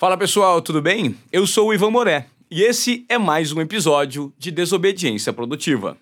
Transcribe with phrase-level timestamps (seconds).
[0.00, 1.14] Fala pessoal, tudo bem?
[1.30, 5.94] Eu sou o Ivan Moré e esse é mais um episódio de Desobediência Produtiva.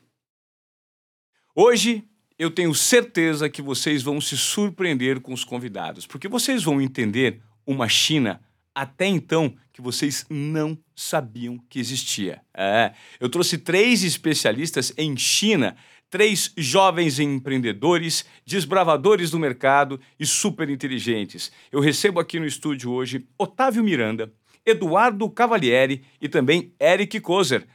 [1.53, 2.05] Hoje
[2.39, 7.43] eu tenho certeza que vocês vão se surpreender com os convidados, porque vocês vão entender
[7.67, 8.41] uma China
[8.73, 12.41] até então que vocês não sabiam que existia.
[12.55, 15.75] É, eu trouxe três especialistas em China
[16.11, 21.53] três jovens empreendedores, desbravadores do mercado e super inteligentes.
[21.71, 24.33] Eu recebo aqui no estúdio hoje Otávio Miranda,
[24.65, 27.67] Eduardo Cavalieri e também Eric Kozer.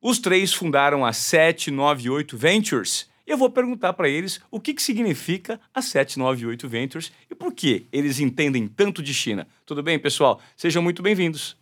[0.00, 3.10] Os três fundaram a 798 Ventures.
[3.24, 7.86] Eu vou perguntar para eles o que, que significa a 798 Ventures e por que
[7.92, 9.46] eles entendem tanto de China.
[9.64, 10.40] Tudo bem, pessoal?
[10.56, 11.56] Sejam muito bem-vindos.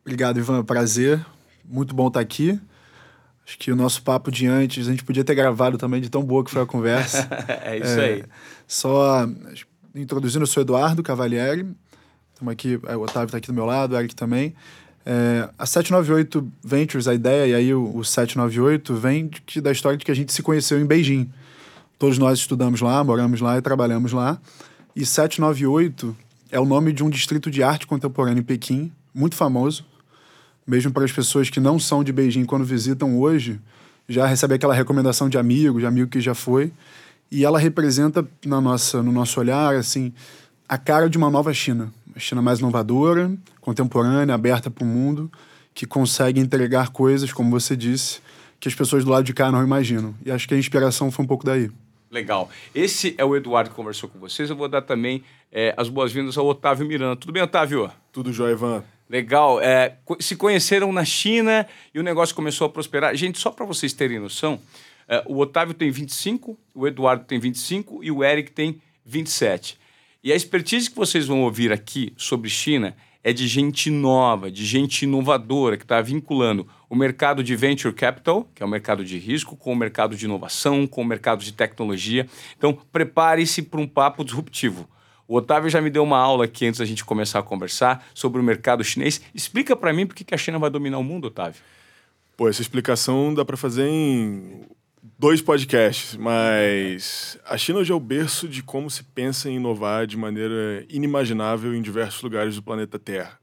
[0.00, 0.64] Obrigado, Ivan.
[0.64, 1.24] Prazer.
[1.64, 2.60] Muito bom estar aqui.
[3.46, 6.24] Acho que o nosso papo de antes, a gente podia ter gravado também, de tão
[6.24, 7.28] boa que foi a conversa.
[7.62, 8.24] é isso é, aí.
[8.66, 9.28] Só
[9.94, 11.66] introduzindo, eu sou Eduardo Cavalieri.
[12.32, 14.52] Estamos aqui, é, o Otávio está aqui do meu lado, o Eric também.
[15.04, 19.96] É, a 798 Ventures, a ideia, e aí o, o 798 vem de, da história
[19.96, 21.30] de que a gente se conheceu em Beijing.
[21.96, 24.40] Todos nós estudamos lá, moramos lá e trabalhamos lá.
[24.94, 26.16] E 798
[26.50, 29.84] é o nome de um distrito de arte contemporânea em Pequim, muito famoso,
[30.66, 33.60] mesmo para as pessoas que não são de Beijing, quando visitam hoje,
[34.08, 36.72] já recebe aquela recomendação de amigo, de amigo que já foi.
[37.30, 40.12] E ela representa, na nossa, no nosso olhar, assim,
[40.68, 41.92] a cara de uma nova China.
[42.06, 45.30] Uma China mais inovadora, contemporânea, aberta para o mundo,
[45.74, 48.20] que consegue entregar coisas, como você disse,
[48.58, 50.14] que as pessoas do lado de cá não imaginam.
[50.24, 51.70] E acho que a inspiração foi um pouco daí.
[52.10, 52.48] Legal.
[52.74, 54.48] Esse é o Eduardo que conversou com vocês.
[54.48, 57.16] Eu vou dar também é, as boas-vindas ao Otávio Miranda.
[57.16, 57.90] Tudo bem, Otávio?
[58.12, 58.84] Tudo jóia, Ivan.
[59.08, 59.60] Legal.
[59.60, 63.14] É, se conheceram na China e o negócio começou a prosperar.
[63.14, 64.60] Gente, só para vocês terem noção,
[65.08, 69.78] é, o Otávio tem 25, o Eduardo tem 25 e o Eric tem 27.
[70.24, 74.64] E a expertise que vocês vão ouvir aqui sobre China é de gente nova, de
[74.64, 79.18] gente inovadora, que está vinculando o mercado de venture capital, que é o mercado de
[79.18, 82.28] risco, com o mercado de inovação, com o mercado de tecnologia.
[82.56, 84.88] Então, prepare-se para um papo disruptivo.
[85.28, 88.40] O Otávio já me deu uma aula aqui antes da gente começar a conversar sobre
[88.40, 89.20] o mercado chinês.
[89.34, 91.60] Explica para mim por que a China vai dominar o mundo, Otávio.
[92.36, 94.66] Pô, essa explicação dá para fazer em
[95.18, 100.06] dois podcasts, mas a China hoje é o berço de como se pensa em inovar
[100.06, 103.38] de maneira inimaginável em diversos lugares do planeta Terra.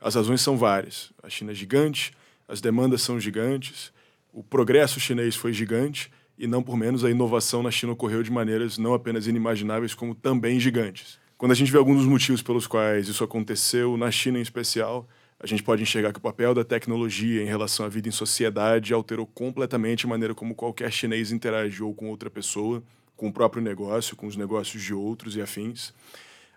[0.00, 1.12] As razões são várias.
[1.22, 2.12] A China é gigante,
[2.48, 3.92] as demandas são gigantes,
[4.32, 8.30] o progresso chinês foi gigante e não por menos a inovação na China ocorreu de
[8.30, 11.18] maneiras não apenas inimagináveis, como também gigantes.
[11.38, 15.06] Quando a gente vê alguns dos motivos pelos quais isso aconteceu, na China em especial,
[15.38, 18.94] a gente pode enxergar que o papel da tecnologia em relação à vida em sociedade
[18.94, 22.82] alterou completamente a maneira como qualquer chinês interagiu com outra pessoa,
[23.14, 25.92] com o próprio negócio, com os negócios de outros e afins.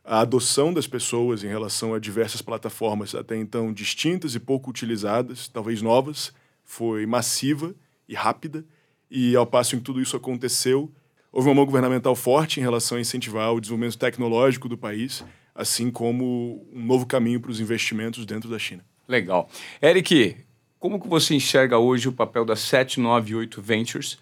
[0.01, 5.49] A adoção das pessoas em relação a diversas plataformas até então distintas e pouco utilizadas,
[5.49, 7.75] talvez novas, foi massiva
[8.07, 8.63] e rápida,
[9.11, 10.89] e ao passo em que tudo isso aconteceu,
[11.31, 15.23] Houve uma mão governamental forte em relação a incentivar o desenvolvimento tecnológico do país,
[15.53, 18.83] assim como um novo caminho para os investimentos dentro da China.
[19.07, 19.49] Legal.
[19.81, 20.37] Eric,
[20.79, 24.17] como que você enxerga hoje o papel da 798 Ventures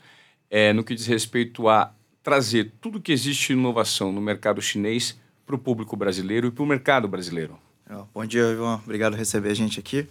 [0.49, 5.17] é, no que diz respeito a trazer tudo que existe de inovação no mercado chinês
[5.45, 7.57] para o público brasileiro e para o mercado brasileiro?
[8.13, 8.81] Bom dia, Ivan.
[8.83, 10.05] Obrigado por receber a gente aqui.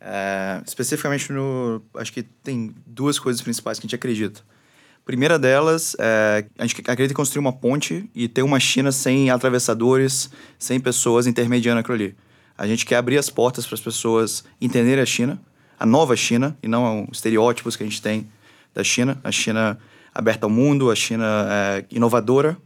[0.00, 1.82] É, especificamente no.
[1.94, 4.42] Acho que tem duas coisas principais que a gente acredita.
[5.10, 9.28] Primeira delas, é, a gente acredita em construir uma ponte e ter uma China sem
[9.28, 12.16] atravessadores, sem pessoas intermediando aquilo ali.
[12.56, 15.42] A gente quer abrir as portas para as pessoas entenderem a China,
[15.76, 18.30] a nova China, e não os estereótipos que a gente tem
[18.72, 19.20] da China.
[19.24, 19.80] A China
[20.14, 22.56] aberta ao mundo, a China é, inovadora,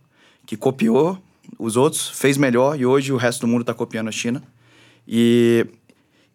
[0.45, 1.19] que copiou
[1.59, 4.43] os outros, fez melhor e hoje o resto do mundo está copiando a China.
[5.09, 5.67] E,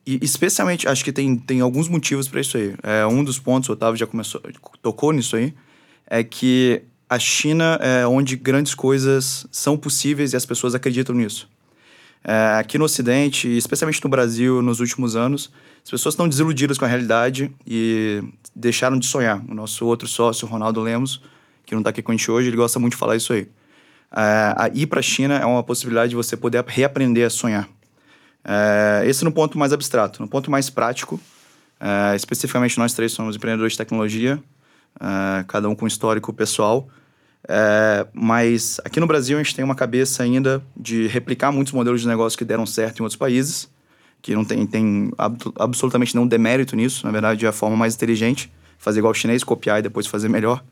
[0.07, 2.73] e, especialmente, acho que tem, tem alguns motivos para isso aí.
[2.81, 4.41] É, um dos pontos, o Otávio já começou,
[4.81, 5.53] tocou nisso aí,
[6.09, 11.47] é que a China é onde grandes coisas são possíveis e as pessoas acreditam nisso.
[12.23, 15.51] É, aqui no Ocidente, especialmente no Brasil, nos últimos anos,
[15.83, 18.21] as pessoas estão desiludidas com a realidade e
[18.55, 19.41] deixaram de sonhar.
[19.47, 21.21] O nosso outro sócio, Ronaldo Lemos,
[21.65, 23.47] que não está aqui com a gente hoje, ele gosta muito de falar isso aí.
[24.15, 27.69] É, ir para a China é uma possibilidade de você poder reaprender a sonhar.
[28.43, 30.21] É, esse no ponto mais abstrato.
[30.21, 31.19] No ponto mais prático,
[31.79, 34.41] é, especificamente nós três somos empreendedores de tecnologia,
[34.95, 36.89] uh, cada um com histórico pessoal.
[37.47, 42.01] É, mas aqui no Brasil a gente tem uma cabeça ainda de replicar muitos modelos
[42.01, 43.69] de negócio que deram certo em outros países,
[44.21, 47.95] que não tem, tem ab absolutamente nenhum demérito nisso, na verdade é a forma mais
[47.95, 50.63] inteligente, fazer igual o chinês, copiar e depois fazer melhor.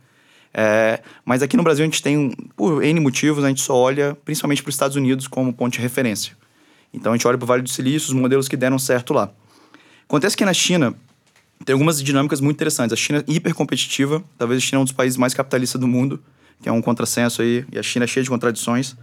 [0.54, 4.18] É, mas aqui no Brasil a gente tem, por N motivos, a gente só olha
[4.26, 6.36] principalmente para os Estados Unidos como ponto de referência.
[6.94, 9.32] Então a gente olha para o Vale do Silício, os modelos que deram certo lá.
[10.04, 10.94] Acontece que na China
[11.66, 12.94] tem algumas dinâmicas muito interessantes.
[12.94, 15.88] A China é hiper competitiva, talvez a China é um dos países mais capitalistas do
[15.88, 16.22] mundo,
[16.62, 18.96] que é um contrassenso aí, e a China é cheia de contradições.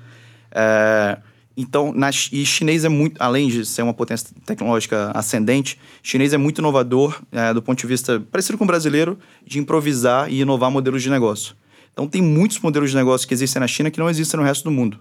[0.51, 1.19] É,
[1.57, 6.37] então, na, e chinês é muito, além de ser uma potência tecnológica ascendente, chinês é
[6.37, 10.71] muito inovador é, do ponto de vista parecido com o brasileiro, de improvisar e inovar
[10.71, 11.55] modelos de negócio.
[11.93, 14.65] Então, tem muitos modelos de negócio que existem na China que não existem no resto
[14.65, 14.99] do mundo.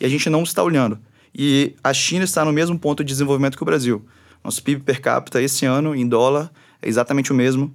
[0.00, 0.98] E a gente não está olhando.
[1.34, 4.02] E a China está no mesmo ponto de desenvolvimento que o Brasil.
[4.42, 6.50] Nosso PIB per capita esse ano, em dólar,
[6.82, 7.74] é exatamente o mesmo.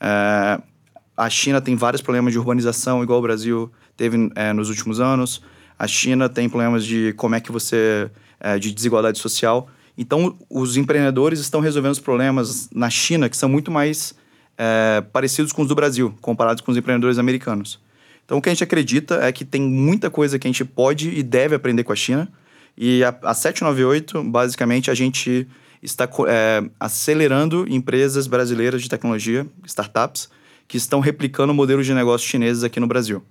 [0.00, 0.60] É,
[1.16, 5.42] a China tem vários problemas de urbanização, igual o Brasil teve é, nos últimos anos.
[5.78, 8.10] A China tem problemas de como é que você.
[8.38, 9.66] É, de desigualdade social.
[9.96, 14.14] Então, os empreendedores estão resolvendo os problemas na China que são muito mais
[14.58, 17.80] é, parecidos com os do Brasil, comparados com os empreendedores americanos.
[18.26, 21.08] Então, o que a gente acredita é que tem muita coisa que a gente pode
[21.10, 22.28] e deve aprender com a China.
[22.76, 25.46] E a, a 798, basicamente, a gente
[25.86, 30.28] está é, acelerando empresas brasileiras de tecnologia, startups,
[30.66, 33.22] que estão replicando modelos de negócio chineses aqui no Brasil.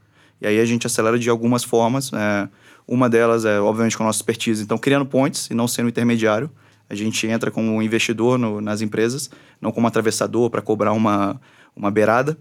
[0.41, 2.11] E aí a gente acelera de algumas formas.
[2.13, 2.47] É,
[2.87, 4.63] uma delas é, obviamente, com a nossa expertise.
[4.63, 6.49] Então, criando pontes e não sendo intermediário.
[6.89, 9.29] A gente entra como investidor no, nas empresas,
[9.59, 11.41] não como atravessador para cobrar uma,
[11.75, 12.37] uma beirada.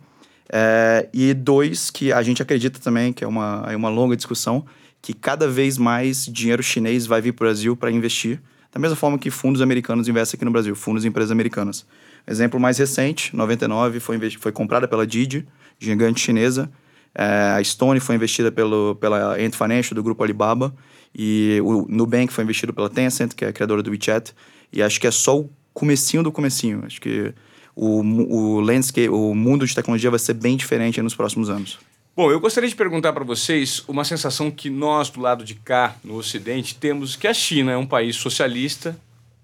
[0.53, 4.65] É, e dois, que a gente acredita também, que é uma, é uma longa discussão,
[5.01, 8.41] que cada vez mais dinheiro chinês vai vir para o Brasil para investir,
[8.75, 11.87] da mesma forma que fundos americanos investem aqui no Brasil, fundos e empresas americanas.
[12.27, 15.47] Exemplo mais recente, 99, foi, foi comprada pela Didi,
[15.79, 16.71] gigante chinesa,
[17.15, 20.75] é, a Stone foi investida pelo, pela Ant Financial, do grupo Alibaba.
[21.15, 24.35] E o Nubank foi investido pela Tencent, que é a criadora do WeChat.
[24.73, 26.83] E acho que é só o comecinho do comecinho.
[26.85, 27.33] Acho que
[27.77, 31.79] o, o landscape, o mundo de tecnologia vai ser bem diferente nos próximos anos.
[32.17, 35.97] Bom, eu gostaria de perguntar para vocês uma sensação que nós, do lado de cá,
[36.05, 38.97] no Ocidente, temos que a China é um país socialista,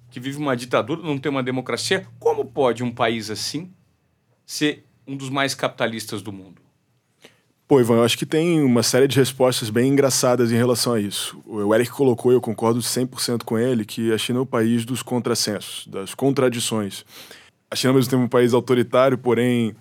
[0.08, 2.06] que vive uma ditadura, não tem uma democracia.
[2.20, 3.68] Como pode um país assim
[4.46, 6.62] ser um dos mais capitalistas do mundo?
[7.66, 11.00] Pô, Ivan, eu acho que tem uma série de respostas bem engraçadas em relação a
[11.00, 11.42] isso.
[11.44, 15.02] O Eric colocou, eu concordo 100% com ele, que a China é o país dos
[15.02, 17.04] contrassensos, das contradições.
[17.68, 19.74] A China, ao mesmo tempo, é um país autoritário, porém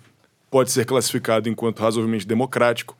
[0.50, 2.96] pode ser classificado enquanto razoavelmente democrático.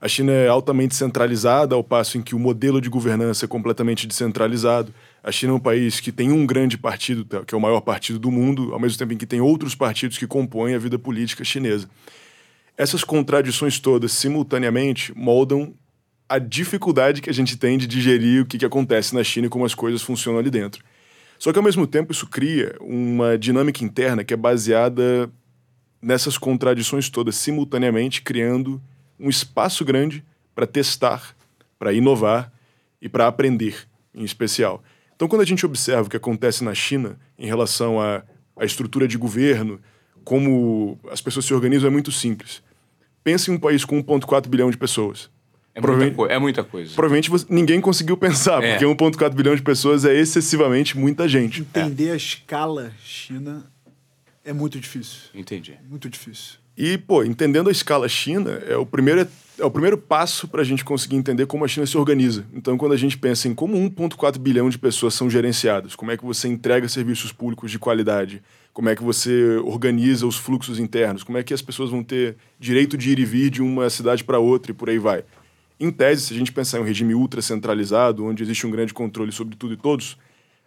[0.00, 4.06] A China é altamente centralizada, ao passo em que o modelo de governança é completamente
[4.06, 4.94] descentralizado.
[5.22, 8.18] A China é um país que tem um grande partido, que é o maior partido
[8.18, 11.44] do mundo, ao mesmo tempo em que tem outros partidos que compõem a vida política
[11.44, 11.88] chinesa.
[12.78, 15.74] Essas contradições todas simultaneamente moldam
[16.26, 19.50] a dificuldade que a gente tem de digerir o que, que acontece na China e
[19.50, 20.82] como as coisas funcionam ali dentro.
[21.38, 25.30] Só que ao mesmo tempo isso cria uma dinâmica interna que é baseada
[26.00, 28.80] nessas contradições todas simultaneamente, criando
[29.18, 30.24] um espaço grande
[30.54, 31.36] para testar,
[31.78, 32.52] para inovar
[33.00, 34.82] e para aprender, em especial.
[35.14, 38.22] Então, quando a gente observa o que acontece na China em relação à,
[38.56, 39.78] à estrutura de governo,
[40.24, 42.62] como as pessoas se organizam, é muito simples.
[43.22, 45.30] Pense em um país com 1,4 bilhão de pessoas.
[45.74, 46.94] É muita, é muita coisa.
[46.94, 48.72] Provavelmente você, ninguém conseguiu pensar, é.
[48.72, 51.60] porque 1,4 bilhão de pessoas é excessivamente muita gente.
[51.60, 52.12] Entender é.
[52.12, 53.70] a escala China
[54.44, 55.30] é muito difícil.
[55.34, 55.78] Entendi.
[55.88, 56.58] Muito difícil.
[56.76, 59.28] E, pô, entendendo a escala China, é o primeiro,
[59.58, 62.46] é o primeiro passo para a gente conseguir entender como a China se organiza.
[62.54, 66.16] Então, quando a gente pensa em como 1,4 bilhão de pessoas são gerenciadas, como é
[66.16, 68.42] que você entrega serviços públicos de qualidade,
[68.72, 72.36] como é que você organiza os fluxos internos, como é que as pessoas vão ter
[72.58, 75.24] direito de ir e vir de uma cidade para outra e por aí vai.
[75.78, 78.94] Em tese, se a gente pensar em um regime ultra centralizado, onde existe um grande
[78.94, 80.16] controle sobre tudo e todos,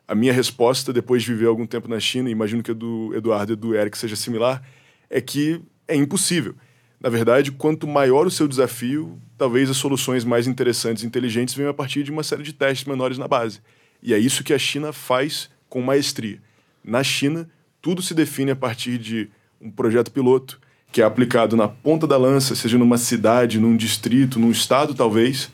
[0.08, 3.54] a minha resposta, depois de viver algum tempo na China, imagino que a do Eduardo
[3.54, 4.62] e do Eric seja similar,
[5.10, 6.56] é que é impossível.
[7.00, 11.70] Na verdade, quanto maior o seu desafio, talvez as soluções mais interessantes e inteligentes venham
[11.70, 13.60] a partir de uma série de testes menores na base.
[14.02, 16.42] E é isso que a China faz com maestria.
[16.84, 17.50] Na China,
[17.82, 19.30] tudo se define a partir de
[19.60, 20.60] um projeto piloto
[20.92, 25.52] que é aplicado na ponta da lança, seja numa cidade, num distrito, num estado talvez,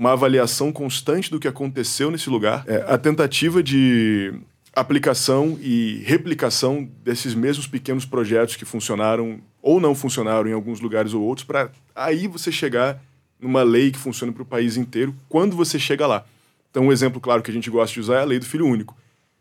[0.00, 4.32] uma avaliação constante do que aconteceu nesse lugar, é, a tentativa de
[4.74, 11.12] aplicação e replicação desses mesmos pequenos projetos que funcionaram ou não funcionaram em alguns lugares
[11.12, 12.98] ou outros, para aí você chegar
[13.38, 16.24] numa lei que funcione para o país inteiro quando você chega lá.
[16.70, 18.66] Então, um exemplo claro que a gente gosta de usar é a lei do filho
[18.66, 18.96] único.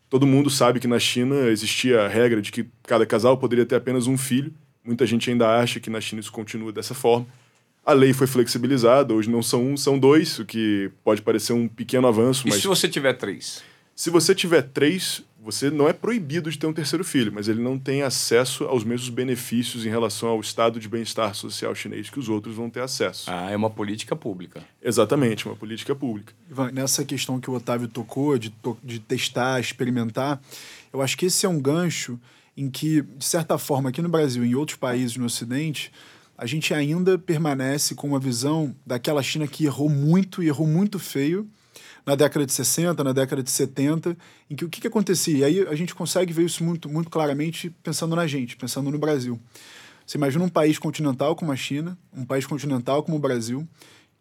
[0.09, 3.75] Todo mundo sabe que na China existia a regra de que cada casal poderia ter
[3.75, 4.53] apenas um filho.
[4.83, 7.25] Muita gente ainda acha que na China isso continua dessa forma.
[7.85, 11.67] A lei foi flexibilizada, hoje não são um, são dois, o que pode parecer um
[11.67, 12.47] pequeno avanço.
[12.47, 13.63] E mas se você tiver três?
[13.95, 17.61] Se você tiver três, Você não é proibido de ter um terceiro filho, mas ele
[17.61, 22.19] não tem acesso aos mesmos benefícios em relação ao estado de bem-estar social chinês que
[22.19, 23.31] os outros vão ter acesso.
[23.31, 24.61] Ah, é uma política pública.
[24.83, 26.33] Exatamente, uma política pública.
[26.51, 30.41] Ivan, nessa questão que o Otávio tocou, de, to de testar, experimentar,
[30.91, 32.19] eu acho que esse é um gancho
[32.57, 35.89] em que, de certa forma, aqui no Brasil e em outros países no Ocidente,
[36.39, 40.97] a gente ainda permanece com uma visão daquela China que errou muito e errou muito
[40.97, 41.45] feio
[42.05, 44.17] na década de 60, na década de 70,
[44.49, 45.37] em que o que, que acontecia?
[45.39, 48.97] E aí a gente consegue ver isso muito, muito claramente pensando na gente, pensando no
[48.97, 49.37] Brasil.
[50.05, 53.67] Você imagina um país continental como a China, um país continental como o Brasil,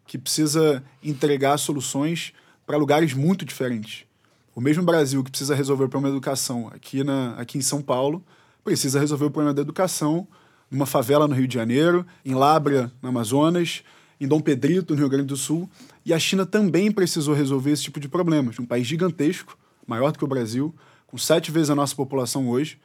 [0.05, 2.33] que precisa entregar soluções
[2.67, 4.07] para lugares muito diferentes.
[4.57, 7.81] O mesmo Brasil que precisa resolver o problema da educação aqui, na, aqui em São
[7.81, 8.25] Paulo,
[8.65, 10.27] precisa resolver o problema da educação
[10.71, 13.83] numa favela no Rio de Janeiro, em Labra, no Amazonas,
[14.21, 15.69] em Dom Pedrito, no Rio Grande do Sul.
[16.05, 18.59] E a China também precisou resolver esse tipo de problemas.
[18.59, 19.57] Um país gigantesco,
[19.87, 20.75] maior do que o Brasil,
[21.07, 22.79] com sete vezes a nossa população hoje,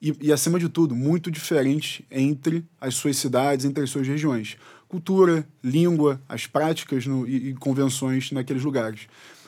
[0.00, 4.56] e, e, acima de tudo, muito diferente entre as suas cidades, entre as suas regiões.
[4.88, 9.02] Cultura, língua, as práticas no, e, e, convenções naqueles lugares.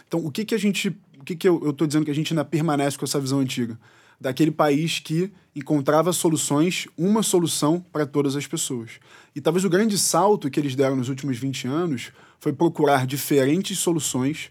[0.07, 0.97] Então, o que, que a gente.
[1.19, 3.79] O que, que eu estou dizendo que a gente ainda permanece com essa visão antiga?
[4.21, 8.93] Daquele país que encontrava soluções, uma solução para todas as pessoas.
[9.35, 13.79] E talvez o grande salto que eles deram nos últimos 20 anos foi procurar diferentes
[13.79, 14.51] soluções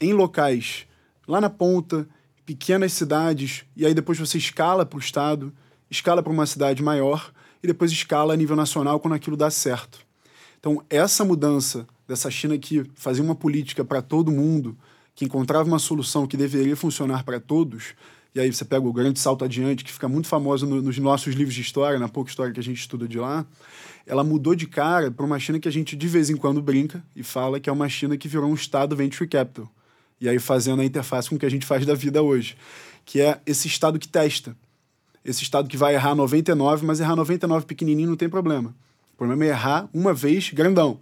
[0.00, 0.86] em locais
[1.26, 2.08] lá na ponta,
[2.44, 5.52] pequenas cidades, e aí depois você escala para o estado,
[5.90, 7.32] escala para uma cidade maior
[7.62, 9.98] e depois escala a nível nacional quando aquilo dá certo.
[10.58, 14.76] Então, essa mudança dessa China que fazia uma política para todo mundo,
[15.14, 17.94] que encontrava uma solução que deveria funcionar para todos,
[18.36, 21.34] e aí você pega o Grande Salto Adiante, que fica muito famoso no, nos nossos
[21.34, 23.46] livros de história, na pouca história que a gente estuda de lá,
[24.06, 27.02] ela mudou de cara para uma China que a gente de vez em quando brinca
[27.16, 29.66] e fala que é uma China que virou um estado venture capital.
[30.20, 32.58] E aí fazendo a interface com o que a gente faz da vida hoje,
[33.06, 34.54] que é esse estado que testa.
[35.24, 38.76] Esse estado que vai errar 99, mas errar 99 pequenininho não tem problema.
[39.14, 41.00] O problema é errar uma vez grandão.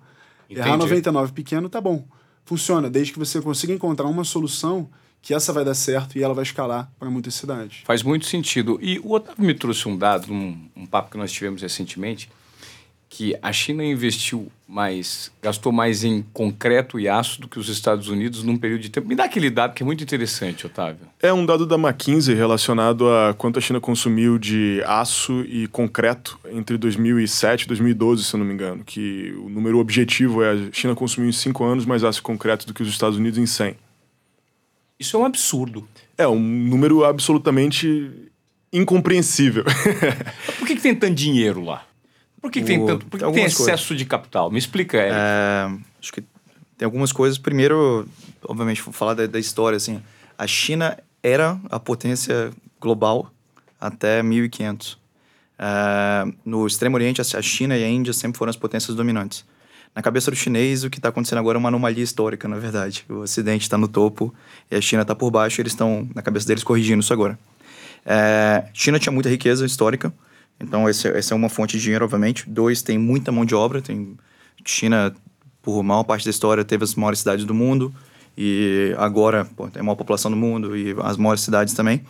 [0.49, 0.61] Entendi.
[0.61, 2.07] Errar 99 pequeno tá bom.
[2.45, 4.89] Funciona, desde que você consiga encontrar uma solução
[5.25, 7.79] que essa vai dar certo e ela vai escalar para muitas cidades.
[7.85, 8.79] Faz muito sentido.
[8.83, 12.29] E o Otávio me trouxe um dado, um, um papo que nós tivemos recentemente,
[13.09, 18.09] que a China investiu mais, gastou mais em concreto e aço do que os Estados
[18.09, 19.09] Unidos num período de tempo.
[19.09, 21.07] Me dá aquele dado que é muito interessante, Otávio.
[21.23, 26.39] É um dado da McKinsey relacionado a quanto a China consumiu de aço e concreto
[26.53, 28.85] entre 2007 e 2012, se eu não me engano.
[28.85, 32.67] Que o número objetivo é a China consumiu em 5 anos mais aço e concreto
[32.67, 33.84] do que os Estados Unidos em 100.
[34.99, 35.89] Isso é um absurdo.
[36.17, 38.31] É um número absolutamente
[38.73, 39.65] incompreensível.
[40.59, 41.87] Por que, que tem tanto dinheiro lá?
[42.41, 43.07] Por que, que tem tanto?
[43.07, 43.99] Por que, tem excesso coisas.
[43.99, 44.51] de capital?
[44.51, 45.15] Me explica, Eric.
[45.15, 45.71] É,
[46.01, 46.21] acho que
[46.77, 47.39] tem algumas coisas.
[47.39, 48.07] Primeiro,
[48.47, 49.77] obviamente, vou falar da, da história.
[49.77, 50.03] Assim,
[50.37, 53.33] a China era a potência global
[53.81, 54.99] até 1500.
[55.59, 59.45] É, no Extremo Oriente, a China e a Índia sempre foram as potências dominantes
[59.95, 63.05] na cabeça do chinês, o que está acontecendo agora é uma anomalia histórica, na verdade.
[63.09, 64.35] O Ocidente está no topo
[64.71, 67.39] e a China está por baixo, eles estão, na cabeça deles, corrigindo isso agora.
[68.05, 70.13] É, China tinha muita riqueza histórica,
[70.61, 72.49] então essa é uma fonte de dinheiro, obviamente.
[72.49, 73.81] Dois, tem muita mão de obra.
[73.81, 74.17] Tem
[74.65, 75.15] China,
[75.63, 77.95] por maior parte da história, teve as maiores cidades do mundo
[78.37, 82.03] e agora pô, tem a maior população do mundo e as maiores cidades também.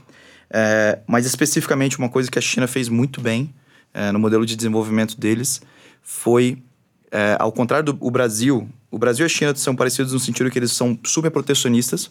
[0.51, 3.53] É, mas especificamente uma coisa que a China fez muito bem
[3.93, 5.61] é, no modelo de desenvolvimento deles
[6.03, 6.63] foi
[7.15, 10.59] é, ao contrário do Brasil, o Brasil e a China são parecidos no sentido que
[10.59, 12.11] eles são super protecionistas,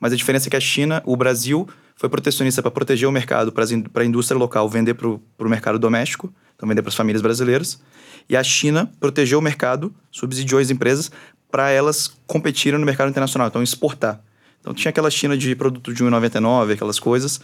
[0.00, 3.52] mas a diferença é que a China, o Brasil, foi protecionista para proteger o mercado,
[3.52, 5.20] para a indústria local vender para o
[5.50, 7.78] mercado doméstico, então vender para as famílias brasileiras,
[8.26, 11.12] e a China protegeu o mercado, subsidiou as empresas
[11.50, 14.18] para elas competirem no mercado internacional, então exportar.
[14.62, 17.38] Então tinha aquela China de produto de 1,99, aquelas coisas,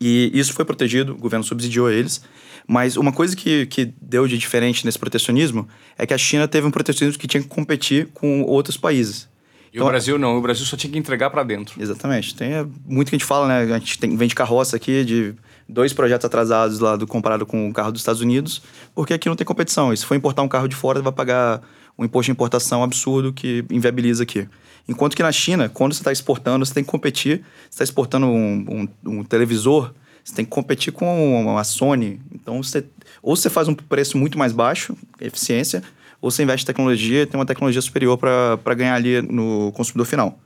[0.00, 2.22] e isso foi protegido, o governo subsidiou eles.
[2.68, 6.66] Mas uma coisa que, que deu de diferente nesse protecionismo é que a China teve
[6.66, 9.26] um protecionismo que tinha que competir com outros países.
[9.72, 11.80] E então, o Brasil não, o Brasil só tinha que entregar para dentro.
[11.80, 12.34] Exatamente.
[12.34, 13.74] Tem é, muito que a gente fala, né?
[13.74, 15.34] A gente tem, vende carroça aqui de
[15.66, 18.62] dois projetos atrasados lá do, comparado com o carro dos Estados Unidos,
[18.94, 19.90] porque aqui não tem competição.
[19.90, 21.62] E se for importar um carro de fora, vai pagar
[21.98, 24.46] um imposto de importação absurdo que inviabiliza aqui.
[24.88, 27.44] Enquanto que na China, quando você está exportando, você tem que competir.
[27.64, 29.92] Você está exportando um, um, um, televisor,
[30.28, 32.20] você tem que competir com a Sony.
[32.30, 32.84] Então, você,
[33.22, 35.82] ou você faz um preço muito mais baixo, eficiência,
[36.20, 40.04] ou você investe em tecnologia e tem uma tecnologia superior para ganhar ali no consumidor
[40.04, 40.38] final.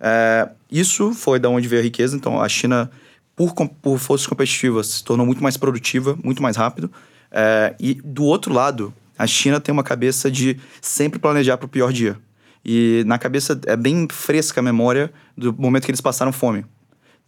[0.00, 2.16] É, isso foi da onde veio a riqueza.
[2.16, 2.90] Então, a China,
[3.36, 6.90] por, por forças competitivas, se tornou muito mais produtiva, muito mais rápido.
[7.30, 11.68] É, e do outro lado, a China tem uma cabeça de sempre planejar para o
[11.68, 12.18] pior dia.
[12.64, 16.64] E na cabeça é bem fresca a memória do momento que eles passaram fome.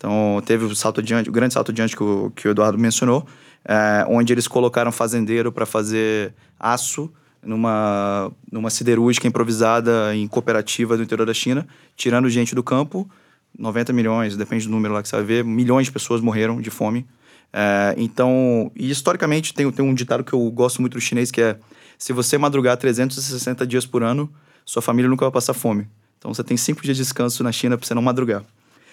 [0.03, 3.25] Então, teve o salto adiante, o grande salto adiante que o, que o Eduardo mencionou,
[3.65, 7.09] é, onde eles colocaram fazendeiro para fazer aço
[7.41, 13.09] numa, numa siderúrgica improvisada em cooperativa do interior da China, tirando gente do campo,
[13.57, 16.69] 90 milhões, depende do número lá que você vai ver, milhões de pessoas morreram de
[16.69, 17.07] fome.
[17.53, 21.41] É, então, e historicamente tem, tem um ditado que eu gosto muito do chinês que
[21.41, 21.57] é:
[21.97, 24.29] se você madrugar 360 dias por ano,
[24.65, 25.87] sua família nunca vai passar fome.
[26.19, 28.43] Então você tem cinco dias de descanso na China para você não madrugar.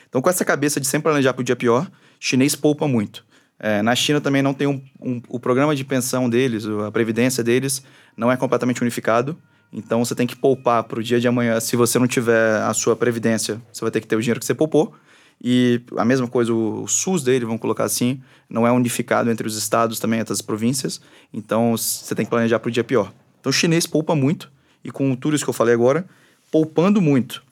[0.09, 1.89] Então, com essa cabeça de sempre planejar para o dia pior,
[2.19, 3.23] chinês poupa muito.
[3.59, 7.43] É, na China também não tem um, um, o programa de pensão deles, a previdência
[7.43, 7.83] deles,
[8.15, 9.37] não é completamente unificado.
[9.71, 11.59] Então você tem que poupar para o dia de amanhã.
[11.59, 14.45] Se você não tiver a sua previdência, você vai ter que ter o dinheiro que
[14.45, 14.93] você poupou.
[15.41, 19.55] E a mesma coisa, o, SUS dele, vamos colocar assim, não é unificado entre os
[19.55, 20.99] estados também, entre as províncias.
[21.31, 23.13] Então você tem que planejar para o dia pior.
[23.39, 24.51] Então o chinês poupa muito.
[24.83, 26.07] E com tudo isso que eu falei agora,
[26.49, 27.43] poupando muito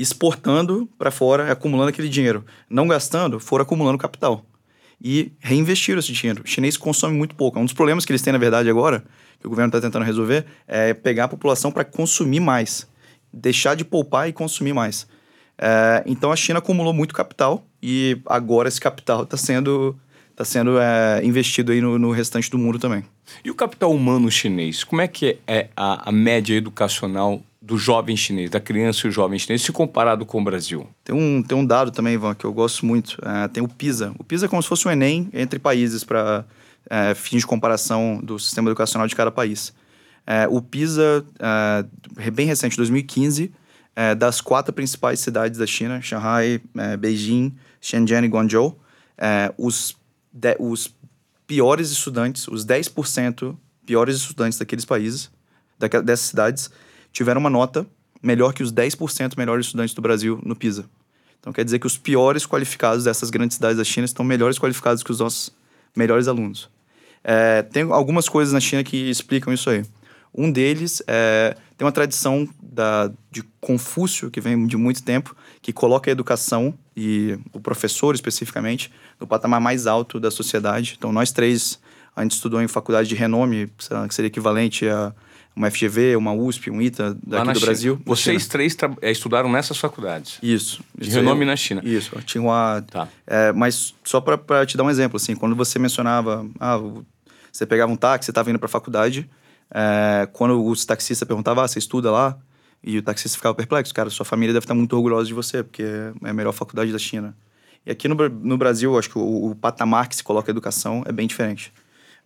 [0.00, 2.44] exportando para fora, acumulando aquele dinheiro.
[2.68, 4.44] Não gastando, for acumulando capital.
[5.02, 6.42] E reinvestiram esse dinheiro.
[6.44, 7.58] O chinês consome muito pouco.
[7.58, 9.04] Um dos problemas que eles têm, na verdade, agora,
[9.38, 12.86] que o governo está tentando resolver, é pegar a população para consumir mais.
[13.32, 15.06] Deixar de poupar e consumir mais.
[15.58, 19.94] É, então a China acumulou muito capital e agora esse capital está sendo,
[20.34, 23.04] tá sendo é, investido aí no, no, restante do mundo também.
[23.44, 24.82] E o capital humano chinês?
[24.82, 29.12] Como é que é a, a média educacional do jovem chinês, da criança e o
[29.12, 30.88] jovem chinês, se comparado com o Brasil?
[31.04, 33.16] Tem um, tem um dado também, Ivan, que eu gosto muito.
[33.24, 34.12] É, tem o PISA.
[34.18, 36.44] O PISA é como se fosse um Enem entre países para
[36.90, 39.72] é, fins de comparação do sistema educacional de cada país.
[40.26, 41.24] É, o PISA,
[42.18, 43.52] é, bem recente, 2015,
[43.94, 48.80] é, das quatro principais cidades da China, Shanghai, é, Beijing, Shenzhen e Guangzhou,
[49.56, 49.96] os,
[50.32, 50.92] de, os
[51.46, 55.30] piores estudantes, os 10% piores estudantes daqueles países,
[55.78, 56.68] dessas cidades,
[57.12, 57.86] tiveram uma nota
[58.22, 60.84] melhor que os 10% melhores estudantes do Brasil no PISA.
[61.40, 65.02] Então quer dizer que os piores qualificados dessas grandes cidades da China estão melhores qualificados
[65.02, 65.50] que os nossos
[65.96, 66.68] melhores alunos.
[67.24, 69.84] É, tem algumas coisas na China que explicam isso aí.
[70.34, 75.72] Um deles é, tem uma tradição da, de Confúcio, que vem de muito tempo, que
[75.72, 80.94] coloca a educação e o professor especificamente no patamar mais alto da sociedade.
[80.96, 81.80] Então, nós três,
[82.14, 83.70] a gente estudou em faculdade de renome,
[84.08, 85.12] que seria equivalente a
[85.54, 88.00] uma FGV, uma USP, um ITA daqui do Brasil.
[88.04, 90.38] Vocês três é, estudaram nessas faculdades?
[90.42, 90.82] Isso.
[90.96, 91.82] De renome na China?
[91.84, 92.10] Isso.
[92.24, 92.82] Tinha uma...
[92.82, 93.08] Tá.
[93.26, 96.46] É, mas só para te dar um exemplo, assim, quando você mencionava...
[96.58, 96.78] Ah,
[97.52, 99.28] você pegava um táxi, você estava indo para a faculdade,
[99.70, 102.38] é, quando os taxistas perguntavam, ah, você estuda lá?
[102.82, 103.92] E o taxista ficava perplexo.
[103.92, 106.98] Cara, sua família deve estar muito orgulhosa de você, porque é a melhor faculdade da
[106.98, 107.36] China.
[107.84, 111.02] E aqui no, no Brasil, acho que o, o patamar que se coloca a educação
[111.06, 111.72] é bem diferente.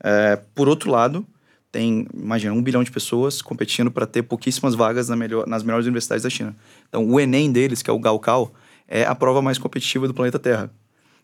[0.03, 1.27] É, por outro lado,
[1.75, 5.87] tem, imagina, um bilhão de pessoas competindo para ter pouquíssimas vagas na melhor, nas melhores
[5.87, 6.55] universidades da China.
[6.89, 8.55] Então, o Enem deles, que é o Gaokao,
[8.87, 10.71] é a prova mais competitiva do planeta Terra.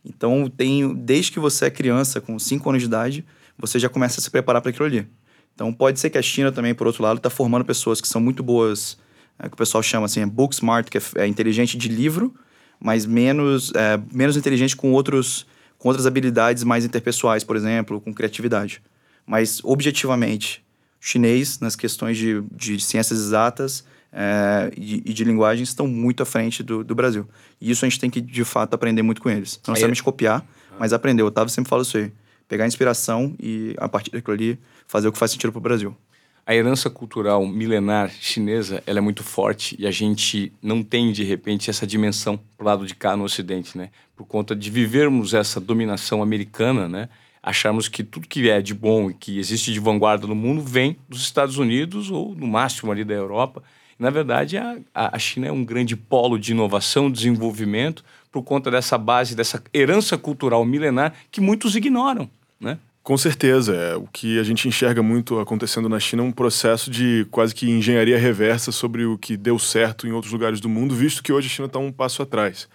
[0.05, 3.25] Então, tem, desde que você é criança, com 5 anos de idade,
[3.57, 5.07] você já começa a se preparar para aquilo ali.
[5.55, 8.21] Então, pode ser que a China também, por outro lado, está formando pessoas que são
[8.21, 8.99] muito boas,
[9.39, 12.35] é, que o pessoal chama assim, é book smart, que é, é inteligente de livro,
[12.81, 15.47] mas menos, é, menos inteligente com, outros,
[15.79, 18.83] com outras habilidades mais interpessoais, por exemplo, com criatividade.
[19.31, 20.61] Mas, objetivamente,
[20.99, 26.27] chinês, nas questões de, de ciências exatas é, e, e, de linguagem, estão muito à
[26.27, 27.29] frente do, do, Brasil.
[27.61, 29.61] E isso a gente tem que, de fato, aprender muito com eles.
[29.65, 30.45] Não necessariamente copiar,
[30.81, 31.23] mas aprender.
[31.23, 32.11] O Otávio sempre fala isso aí.
[32.49, 35.97] Pegar inspiração e, a partir daquilo ali, fazer o que faz sentido para o Brasil.
[36.45, 41.23] A herança cultural milenar chinesa ela é muito forte e a gente não tem, de
[41.23, 43.91] repente, essa dimensão para o lado de cá no Ocidente, né?
[44.17, 47.09] Por conta de vivermos essa dominação americana, né?
[47.43, 50.97] Acharmos que tudo que é de bom e que existe de vanguarda no mundo vem
[51.09, 53.63] dos Estados Unidos ou, no máximo, ali da Europa.
[53.99, 58.97] Na verdade, a, a China é um grande polo de inovação, desenvolvimento, por conta dessa
[58.97, 62.79] base, dessa herança cultural milenar que muitos ignoram, né?
[63.03, 63.75] Com certeza.
[63.75, 67.55] É, o que a gente enxerga muito acontecendo na China é um processo de quase
[67.55, 71.33] que engenharia reversa sobre o que deu certo em outros lugares do mundo, visto que
[71.33, 72.69] hoje a China está um passo atrás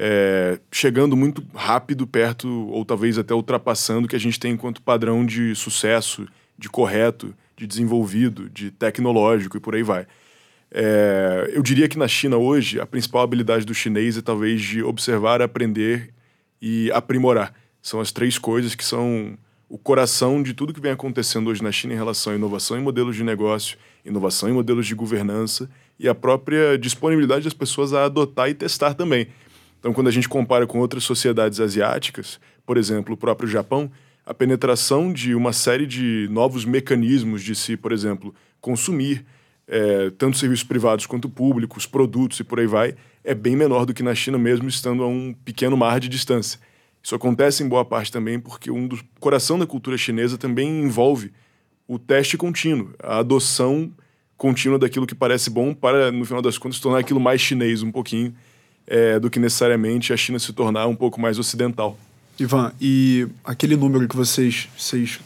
[0.00, 4.80] é, chegando muito rápido perto, ou talvez até ultrapassando o que a gente tem enquanto
[4.80, 10.06] padrão de sucesso, de correto, de desenvolvido, de tecnológico e por aí vai.
[10.70, 14.84] É, eu diria que na China hoje, a principal habilidade do chinês é talvez de
[14.84, 16.10] observar, aprender
[16.62, 17.52] e aprimorar.
[17.82, 19.36] São as três coisas que são
[19.68, 22.82] o coração de tudo que vem acontecendo hoje na China em relação à inovação em
[22.82, 28.04] modelos de negócio, inovação em modelos de governança e a própria disponibilidade das pessoas a
[28.04, 29.26] adotar e testar também.
[29.78, 33.90] Então, quando a gente compara com outras sociedades asiáticas, por exemplo, o próprio Japão,
[34.26, 39.24] a penetração de uma série de novos mecanismos de se, por exemplo, consumir,
[39.66, 43.94] é, tanto serviços privados quanto públicos, produtos e por aí vai, é bem menor do
[43.94, 46.60] que na China mesmo, estando a um pequeno mar de distância.
[47.02, 51.32] Isso acontece em boa parte também porque um dos coração da cultura chinesa também envolve
[51.86, 53.90] o teste contínuo, a adoção
[54.36, 57.90] contínua daquilo que parece bom para, no final das contas, tornar aquilo mais chinês um
[57.90, 58.34] pouquinho,
[58.88, 61.96] é, do que necessariamente a China se tornar um pouco mais ocidental.
[62.38, 65.20] Ivan, e aquele número que vocês, vocês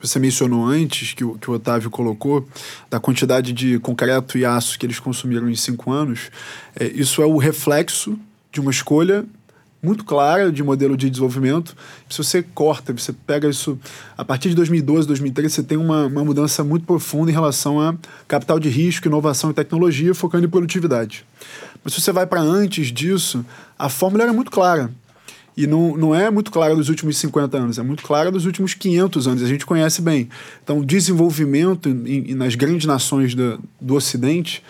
[0.00, 2.46] você mencionou antes, que o, que o Otávio colocou,
[2.88, 6.30] da quantidade de concreto e aço que eles consumiram em cinco anos,
[6.78, 8.18] é, isso é o reflexo
[8.52, 9.24] de uma escolha
[9.82, 11.76] muito clara de modelo de desenvolvimento.
[12.08, 13.78] Se você corta, você pega isso.
[14.16, 17.94] A partir de 2012, 2013, você tem uma, uma mudança muito profunda em relação a
[18.26, 21.24] capital de risco, inovação e tecnologia, focando em produtividade.
[21.84, 23.44] Mas se você vai para antes disso,
[23.78, 24.90] a fórmula era muito clara.
[25.56, 28.74] E não, não é muito clara dos últimos 50 anos, é muito clara dos últimos
[28.74, 30.28] 500 anos, a gente conhece bem.
[30.62, 34.62] Então, desenvolvimento em, em, nas grandes nações do, do Ocidente,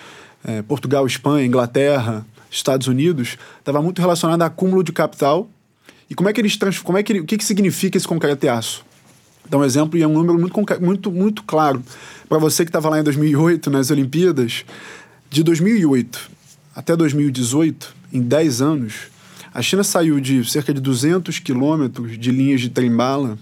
[0.42, 5.49] é, Portugal, Espanha, Inglaterra, Estados Unidos, estava muito relacionado a acúmulo de capital.
[6.09, 8.85] E como é que eles como é que o que, que significa esse concreto e?
[9.49, 11.83] Dá um exemplo e é um número muito, muito, muito claro.
[12.29, 14.65] Para você que estava lá em 2008, nas Olimpíadas,
[15.31, 16.31] de 2008
[16.75, 18.95] até 2018, em 10 anos,
[19.53, 23.39] a China saiu de cerca de 200 quilômetros de linhas de trem-bala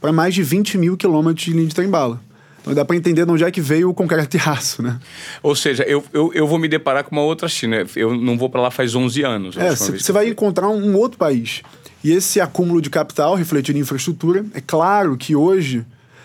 [0.00, 2.20] para mais de 20 mil quilômetros de linha de trem-bala.
[2.64, 4.98] Então dá para entender de onde é que veio o concreto e aço, né?
[5.42, 7.84] Ou seja, eu, eu, eu vou me deparar com uma outra China.
[7.94, 9.56] Eu não vou para lá faz 11 anos.
[9.58, 11.60] É, você vai encontrar um outro país.
[12.02, 15.84] E esse acúmulo de capital refletido em infraestrutura, é claro que hoje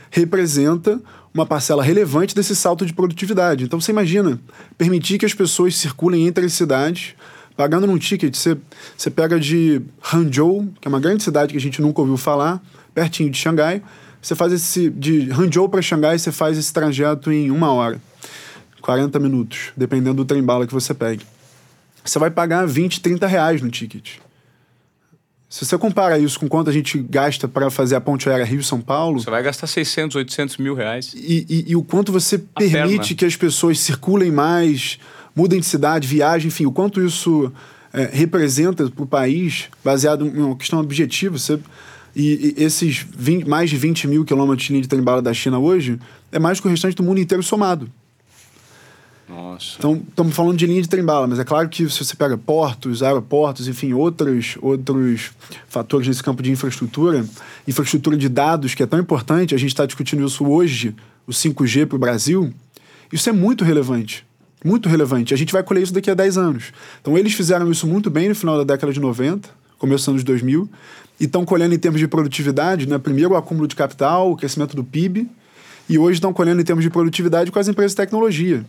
[0.10, 1.02] representa
[1.34, 3.66] uma parcela relevante desse salto de produtividade.
[3.66, 4.40] Então você imagina
[4.78, 7.16] permitir que as pessoas circulem entre as cidades,
[7.56, 8.58] pagando num ticket, você,
[8.98, 9.82] você pega de
[10.14, 13.82] Hangzhou, que é uma grande cidade que a gente nunca ouviu falar, pertinho de Xangai,
[14.22, 14.90] você faz esse.
[14.90, 18.02] De Hangzhou para Xangai, você faz esse trajeto em uma hora.
[18.82, 21.26] 40 minutos, dependendo do trem-bala que você pegue.
[22.04, 24.18] Você vai pagar 20, 30 reais no ticket.
[25.50, 28.80] Se você compara isso com quanto a gente gasta para fazer a ponte aérea Rio-São
[28.80, 29.20] Paulo...
[29.20, 31.12] Você vai gastar 600, 800 mil reais.
[31.16, 33.16] E, e, e o quanto você a permite perna.
[33.16, 35.00] que as pessoas circulem mais,
[35.36, 37.52] mudem de cidade, viajem, enfim, o quanto isso
[37.92, 41.38] é, representa para o país, baseado em uma questão objetiva.
[41.38, 41.60] Você
[42.16, 45.60] e, e esses 20, mais de 20 mil quilômetros de linha de trem-bala da China
[45.60, 46.00] hoje
[46.32, 47.90] é mais que o restante do mundo inteiro somado.
[49.30, 49.76] Nossa.
[49.78, 53.04] Então, estamos falando de linha de trem-bala, mas é claro que se você pega portos,
[53.04, 55.32] aeroportos, enfim, outros, outros
[55.68, 57.24] fatores nesse campo de infraestrutura,
[57.68, 60.96] infraestrutura de dados, que é tão importante, a gente está discutindo isso hoje,
[61.28, 62.52] o 5G para o Brasil,
[63.14, 64.26] isso é muito relevante.
[64.66, 65.32] Muito relevante.
[65.32, 66.74] A gente vai colher isso daqui a 10 anos.
[67.00, 70.68] Então, eles fizeram isso muito bem no final da década de 90, começando de 2000,
[71.20, 72.98] e estão colhendo em termos de produtividade, né?
[72.98, 75.30] primeiro o acúmulo de capital, o crescimento do PIB,
[75.90, 78.64] e hoje estão colhendo em termos de produtividade com as empresas de tecnologia.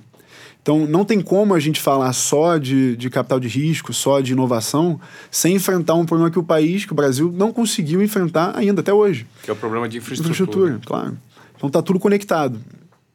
[0.62, 4.32] Então, não tem como a gente falar só de, de capital de risco, só de
[4.32, 8.82] inovação, sem enfrentar um problema que o país, que o Brasil, não conseguiu enfrentar ainda
[8.82, 9.26] até hoje.
[9.42, 10.34] Que é o problema de infraestrutura.
[10.34, 11.18] Infraestrutura, claro.
[11.56, 12.60] Então, está tudo conectado.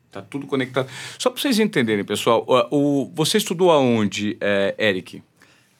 [0.07, 0.87] Está tudo conectado.
[1.19, 5.21] Só para vocês entenderem, pessoal, o, o, você estudou aonde, é, Eric?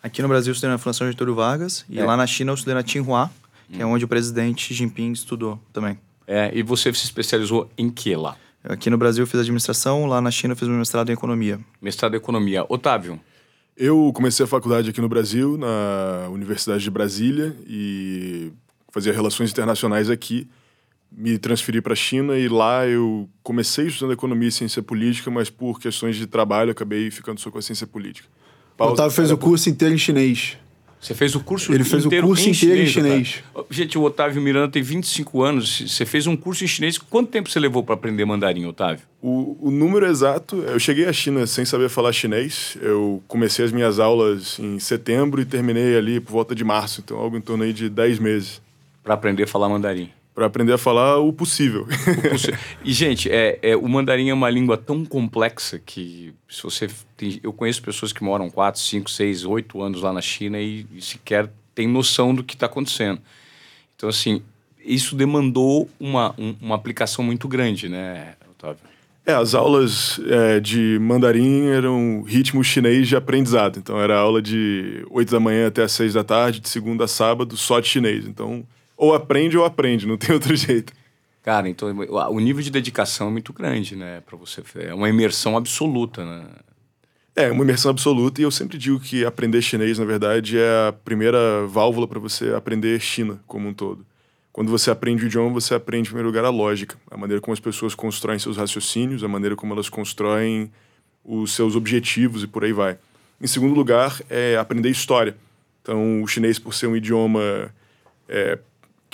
[0.04, 2.06] Aqui no Brasil eu estudei na Fundação Getúlio Vargas e é.
[2.06, 3.32] lá na China eu estudei na Tsinghua,
[3.72, 5.98] que é onde o presidente Xi Jinping estudou também.
[6.28, 8.36] É, e você se especializou em que lá?
[8.64, 11.60] Aqui no Brasil eu fiz administração, lá na China eu fiz meu mestrado em economia.
[11.80, 12.66] Mestrado em economia.
[12.68, 13.20] Otávio?
[13.78, 18.52] Eu comecei a faculdade aqui no Brasil, na Universidade de Brasília, e
[18.92, 20.48] fazia relações internacionais aqui.
[21.12, 25.50] Me transferi para a China e lá eu comecei estudando economia e ciência política, mas
[25.50, 28.28] por questões de trabalho acabei ficando só com a ciência política.
[28.76, 30.58] Pausa, o Otávio fez o curso inteiro em chinês.
[31.06, 33.44] Você fez o curso Ele fez o curso em inteiro chinês, em chinês.
[33.70, 35.84] Gente, o Otávio Miranda tem 25 anos.
[35.88, 36.98] Você fez um curso em chinês.
[36.98, 39.06] Quanto tempo você levou para aprender mandarim, Otávio?
[39.22, 42.76] O, o, número exato, eu cheguei à China sem saber falar chinês.
[42.82, 47.02] Eu comecei as minhas aulas em setembro e terminei ali por volta de março.
[47.06, 48.60] Então, algo em torno aí de 10 meses.
[49.04, 51.88] Para aprender a falar mandarim para aprender a falar o possível.
[51.88, 52.58] o.
[52.84, 57.40] E, gente, é, é, o mandarim é uma língua tão complexa que se você tem,
[57.42, 61.02] eu conheço pessoas que moram 4, 5, 6, 8 anos lá na China e, e
[61.02, 63.22] sequer têm noção do que está acontecendo.
[63.96, 64.44] Então, assim,
[64.84, 68.84] isso demandou uma, um, uma aplicação muito grande, né, Otávio?
[69.26, 73.80] É, as aulas é, de mandarim eram ritmo chinês de aprendizado.
[73.80, 77.08] Então, era aula de 8 da manhã até as 6 da tarde, de segunda a
[77.08, 78.28] sábado, só de chinês.
[78.28, 78.64] Então,
[78.98, 80.94] ou aprende ou aprende, não tem outro jeito.
[81.44, 84.64] Cara, então o nível de dedicação é muito grande, né, para você.
[84.80, 86.48] É uma imersão absoluta, né?
[87.36, 90.94] É, uma imersão absoluta, e eu sempre digo que aprender chinês, na verdade, é a
[90.94, 94.06] primeira válvula para você aprender China como um todo.
[94.54, 97.52] Quando você aprende o idioma, você aprende, em primeiro lugar, a lógica, a maneira como
[97.52, 100.72] as pessoas constroem seus raciocínios, a maneira como elas constroem
[101.26, 102.98] os seus objetivos e por aí vai.
[103.42, 105.36] Em segundo lugar, é aprender história.
[105.82, 107.70] Então, o chinês, por ser um idioma
[108.30, 108.58] é,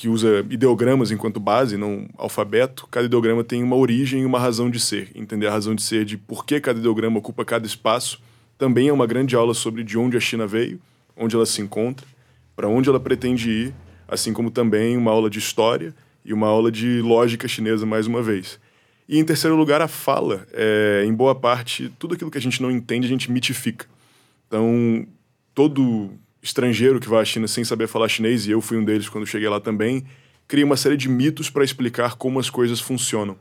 [0.01, 4.67] que usa ideogramas enquanto base, não alfabeto, cada ideograma tem uma origem e uma razão
[4.67, 5.11] de ser.
[5.13, 8.19] Entender a razão de ser de por que cada ideograma ocupa cada espaço
[8.57, 10.81] também é uma grande aula sobre de onde a China veio,
[11.15, 12.07] onde ela se encontra,
[12.55, 13.75] para onde ela pretende ir,
[14.07, 15.93] assim como também uma aula de história
[16.25, 18.59] e uma aula de lógica chinesa, mais uma vez.
[19.07, 20.47] E em terceiro lugar, a fala.
[20.51, 23.85] É, em boa parte, tudo aquilo que a gente não entende, a gente mitifica.
[24.47, 25.05] Então,
[25.53, 26.09] todo
[26.41, 29.25] estrangeiro que vai à China sem saber falar chinês, e eu fui um deles quando
[29.25, 30.03] cheguei lá também,
[30.47, 33.37] cria uma série de mitos para explicar como as coisas funcionam.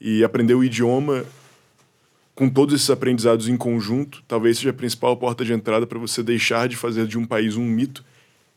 [0.00, 1.24] E aprender o idioma
[2.34, 6.22] com todos esses aprendizados em conjunto, talvez seja a principal porta de entrada para você
[6.22, 8.04] deixar de fazer de um país um mito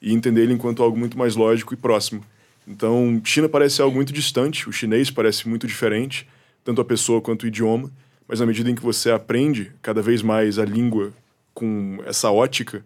[0.01, 2.23] e entender ele enquanto algo muito mais lógico e próximo.
[2.67, 6.27] Então, China parece algo muito distante, o chinês parece muito diferente,
[6.63, 7.91] tanto a pessoa quanto o idioma,
[8.27, 11.13] mas na medida em que você aprende cada vez mais a língua
[11.53, 12.83] com essa ótica,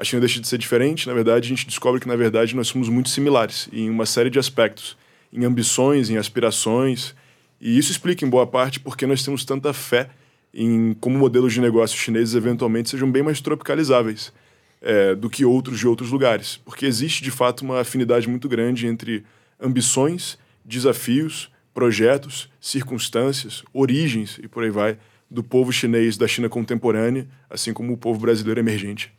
[0.00, 1.06] a China deixa de ser diferente.
[1.06, 4.30] Na verdade, a gente descobre que, na verdade, nós somos muito similares em uma série
[4.30, 4.96] de aspectos,
[5.30, 7.14] em ambições, em aspirações.
[7.60, 10.08] E isso explica, em boa parte, porque nós temos tanta fé
[10.54, 14.32] em como modelos de negócio chineses eventualmente sejam bem mais tropicalizáveis
[14.80, 16.56] é, do que outros de outros lugares.
[16.64, 19.22] Porque existe, de fato, uma afinidade muito grande entre
[19.60, 24.96] ambições, desafios, projetos, circunstâncias, origens e por aí vai
[25.30, 29.12] do povo chinês da China contemporânea, assim como o povo brasileiro emergente.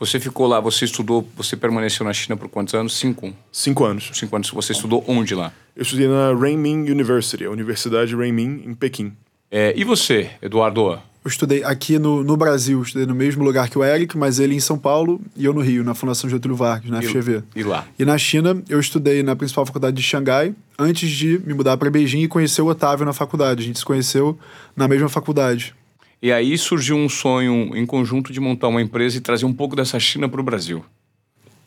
[0.00, 2.96] Você ficou lá, você estudou, você permaneceu na China por quantos anos?
[2.96, 3.34] Cinco.
[3.52, 4.10] Cinco anos.
[4.14, 4.50] Cinco anos.
[4.50, 5.52] Você estudou onde lá?
[5.76, 9.12] Eu estudei na Renmin University, a Universidade Renmin, em Pequim.
[9.50, 11.00] É, e você, Eduardo?
[11.24, 14.54] Eu estudei aqui no, no Brasil, estudei no mesmo lugar que o Eric, mas ele
[14.54, 17.42] em São Paulo e eu no Rio, na Fundação Getúlio Vargas, na FGV.
[17.54, 17.86] E lá?
[17.98, 21.90] E na China, eu estudei na principal faculdade de Xangai, antes de me mudar para
[21.90, 23.62] Beijing e conhecer o Otávio na faculdade.
[23.62, 24.38] A gente se conheceu
[24.76, 25.74] na mesma faculdade.
[26.22, 29.74] E aí surgiu um sonho em conjunto de montar uma empresa e trazer um pouco
[29.74, 30.84] dessa China para o Brasil.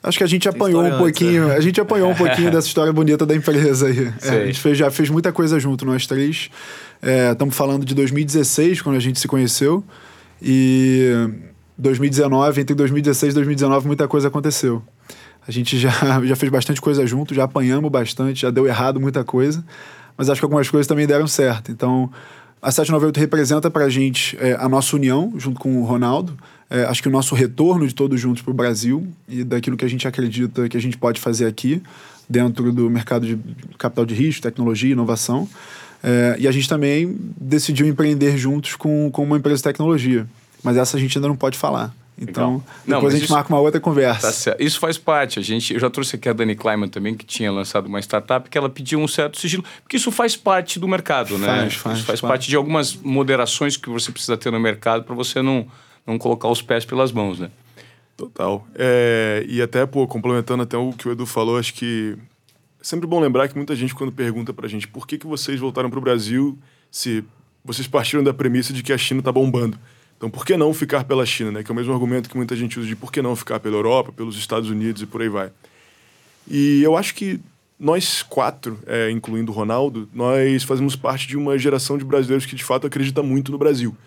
[0.03, 1.55] Acho que a gente apanhou um pouquinho, né?
[1.55, 4.11] a gente apanhou um pouquinho dessa história bonita da empresa aí.
[4.23, 6.49] É, a gente fez, já fez muita coisa junto, nós três.
[7.31, 9.83] Estamos é, falando de 2016, quando a gente se conheceu.
[10.41, 11.29] E
[11.77, 14.81] 2019, entre 2016 e 2019, muita coisa aconteceu.
[15.47, 15.91] A gente já,
[16.25, 19.63] já fez bastante coisa junto, já apanhamos bastante, já deu errado muita coisa.
[20.17, 21.71] Mas acho que algumas coisas também deram certo.
[21.71, 22.11] Então,
[22.61, 26.37] a 798 representa para a gente é, a nossa união, junto com o Ronaldo
[26.71, 29.83] é, acho que o nosso retorno de todos juntos para o Brasil e daquilo que
[29.83, 31.83] a gente acredita que a gente pode fazer aqui,
[32.29, 33.37] dentro do mercado de
[33.77, 35.49] capital de risco, tecnologia, inovação.
[36.01, 40.25] É, e a gente também decidiu empreender juntos com, com uma empresa de tecnologia.
[40.63, 41.93] Mas essa a gente ainda não pode falar.
[42.17, 44.51] Então, não, depois a gente isso, marca uma outra conversa.
[44.51, 45.39] Tá isso faz parte.
[45.39, 48.47] A gente, eu já trouxe aqui a Dani Kleiman também, que tinha lançado uma startup,
[48.49, 51.47] que ela pediu um certo sigilo, porque isso faz parte do mercado, né?
[51.47, 51.97] Faz, faz.
[51.97, 52.33] Isso faz claro.
[52.33, 55.67] parte de algumas moderações que você precisa ter no mercado para você não
[56.05, 57.49] não colocar os pés pelas mãos, né?
[58.17, 58.67] Total.
[58.75, 62.17] É, e até, pô, complementando até o que o Edu falou, acho que
[62.79, 65.59] é sempre bom lembrar que muita gente, quando pergunta pra gente por que, que vocês
[65.59, 66.57] voltaram pro Brasil
[66.89, 67.23] se
[67.63, 69.77] vocês partiram da premissa de que a China tá bombando.
[70.21, 71.63] Então, por que não ficar pela China, né?
[71.63, 73.75] Que é o mesmo argumento que muita gente usa de por que não ficar pela
[73.75, 75.51] Europa, pelos Estados Unidos e por aí vai.
[76.47, 77.39] E eu acho que
[77.79, 82.55] nós quatro, é, incluindo o Ronaldo, nós fazemos parte de uma geração de brasileiros que
[82.55, 83.97] de fato acredita muito no Brasil.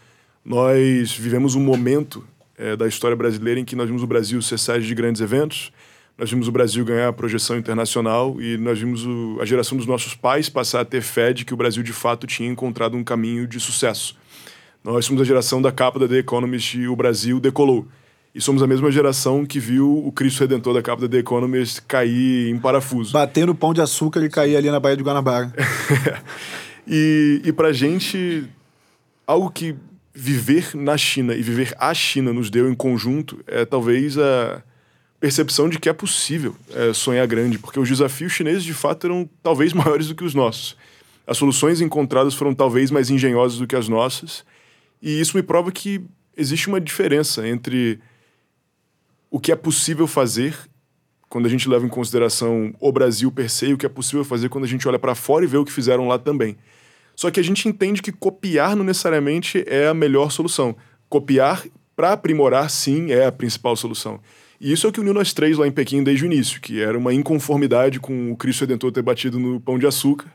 [0.45, 2.25] Nós vivemos um momento
[2.57, 5.73] é, da história brasileira em que nós vimos o Brasil ser sede de grandes eventos,
[6.17, 9.87] nós vimos o Brasil ganhar a projeção internacional e nós vimos o, a geração dos
[9.89, 13.03] nossos pais passar a ter fé de que o Brasil de fato tinha encontrado um
[13.03, 14.17] caminho de sucesso.
[14.85, 17.89] Nós somos a geração da capa da The Economist e o Brasil decolou.
[18.35, 21.81] E somos a mesma geração que viu o Cristo Redentor da capa da The Economist
[21.89, 23.11] cair em parafuso.
[23.11, 25.51] Bater no pão de açúcar e cair ali na Baía de Guanabara.
[26.87, 28.45] e, e pra gente,
[29.27, 29.75] algo que
[30.13, 34.63] viver na China e viver a China nos deu em conjunto é talvez a
[35.19, 39.27] percepção de que é possível é, sonhar grande, porque os desafios chineses de fato eram
[39.43, 40.77] talvez maiores do que os nossos.
[41.27, 44.45] As soluções encontradas foram talvez mais engenhosas do que as nossas,
[45.05, 46.01] e isso me prova que
[46.35, 48.01] existe uma diferença entre
[49.31, 50.57] o que é possível fazer
[51.29, 54.25] quando a gente leva em consideração o Brasil per se e o que é possível
[54.25, 56.57] fazer quando a gente olha para fora e vê o que fizeram lá também.
[57.15, 60.75] Só que a gente entende que copiar não necessariamente é a melhor solução.
[61.07, 61.63] Copiar
[61.95, 64.21] para aprimorar, sim, é a principal solução.
[64.59, 66.81] E isso é o que uniu nós três lá em Pequim desde o início, que
[66.81, 70.33] era uma inconformidade com o Cristo Redentor ter batido no pão de açúcar,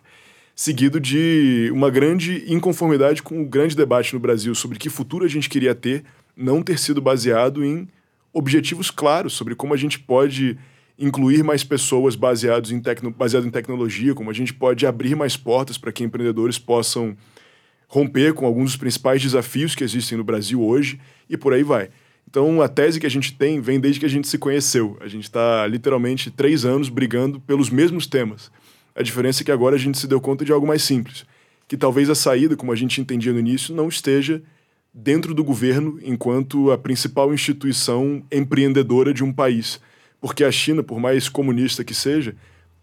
[0.59, 5.27] seguido de uma grande inconformidade com o grande debate no Brasil sobre que futuro a
[5.29, 6.03] gente queria ter,
[6.35, 7.87] não ter sido baseado em
[8.33, 10.57] objetivos claros sobre como a gente pode
[10.99, 15.37] incluir mais pessoas baseados em tecno, baseado em tecnologia, como a gente pode abrir mais
[15.37, 17.15] portas para que empreendedores possam
[17.87, 21.87] romper com alguns dos principais desafios que existem no Brasil hoje e por aí vai.
[22.29, 24.97] Então, a tese que a gente tem vem desde que a gente se conheceu.
[24.99, 28.51] A gente está literalmente três anos brigando pelos mesmos temas.
[28.99, 31.25] A diferença é que agora a gente se deu conta de algo mais simples,
[31.69, 34.41] que talvez a saída, como a gente entendia no início, não esteja
[34.93, 39.79] dentro do governo enquanto a principal instituição empreendedora de um país.
[40.19, 42.35] Porque a China, por mais comunista que seja,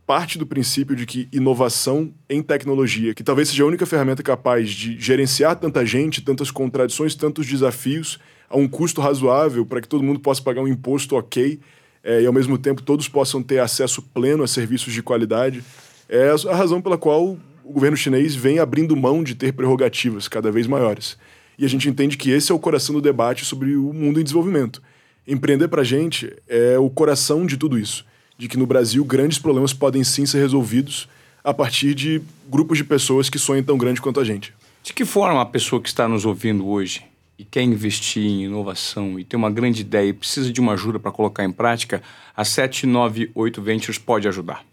[0.07, 4.71] parte do princípio de que inovação em tecnologia, que talvez seja a única ferramenta capaz
[4.71, 10.03] de gerenciar tanta gente, tantas contradições, tantos desafios, a um custo razoável para que todo
[10.03, 11.61] mundo possa pagar um imposto ok
[12.03, 15.63] é, e, ao mesmo tempo, todos possam ter acesso pleno a serviços de qualidade.
[16.09, 20.53] É a razão pela qual o governo chinês vem abrindo mão de ter prerrogativas cada
[20.53, 21.19] vez maiores.
[21.59, 24.23] E a gente entende que esse é o coração do debate sobre o mundo em
[24.23, 24.81] desenvolvimento.
[25.27, 28.05] Empreender para a gente é o coração de tudo isso.
[28.39, 31.09] De que no Brasil grandes problemas podem sim ser resolvidos
[31.43, 34.53] a partir de grupos de pessoas que sonham tão grande quanto a gente.
[34.83, 37.05] De que forma a pessoa que está nos ouvindo hoje
[37.39, 41.01] e quer investir em inovação e tem uma grande ideia e precisa de uma ajuda
[41.01, 42.03] para colocar em prática,
[42.37, 44.65] a 798 Ventures pode ajudar.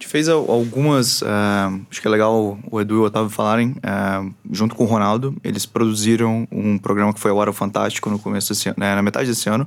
[0.00, 1.26] A gente fez algumas, uh,
[1.90, 5.36] acho que é legal o Edu e o Otávio falarem, uh, junto com o Ronaldo,
[5.44, 9.02] eles produziram um programa que foi a Hora Fantástico no começo desse ano, né, na
[9.02, 9.66] metade desse ano,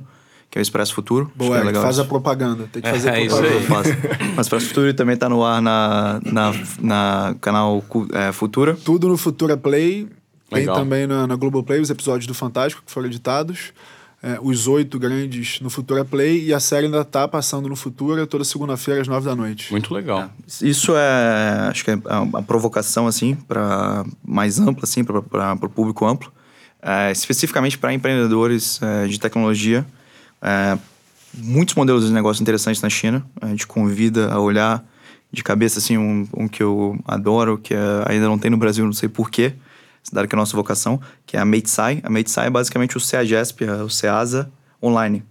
[0.50, 1.30] que é o Expresso Futuro.
[1.36, 3.58] Boa, é legal faz a propaganda, tem que fazer É, isso propaganda.
[3.58, 3.62] aí.
[3.62, 4.34] eu faço.
[4.34, 8.74] Mas Expresso Futuro também está no ar na, na, na canal é, Futura.
[8.74, 10.08] Tudo no Futura Play.
[10.50, 10.74] Tem Legal.
[10.74, 13.72] também na, na Globoplay os episódios do Fantástico que foram editados.
[14.26, 16.46] É, os oito grandes no Futura Play.
[16.46, 19.70] E a série ainda tá passando no Futura toda segunda-feira às nove da noite.
[19.70, 20.30] Muito legal.
[20.62, 26.06] Isso é, acho que é uma provocação assim para mais ampla assim para o público
[26.06, 26.32] amplo,
[26.82, 29.84] É, especificamente para empreendedores é, de tecnologia.
[30.40, 30.78] É,
[31.34, 33.22] muitos modelos de negócio interessantes na China.
[33.42, 34.82] A gente convida a olhar
[35.30, 38.84] de cabeça assim um, um que eu adoro, que é- ainda não tem no Brasil,
[38.86, 39.52] não sei porquê,
[40.12, 42.00] dado que é a nossa vocação, que é a Matesai.
[42.02, 44.50] A Matesai é basicamente o CEAGESP, é o CEASA
[44.82, 45.24] online.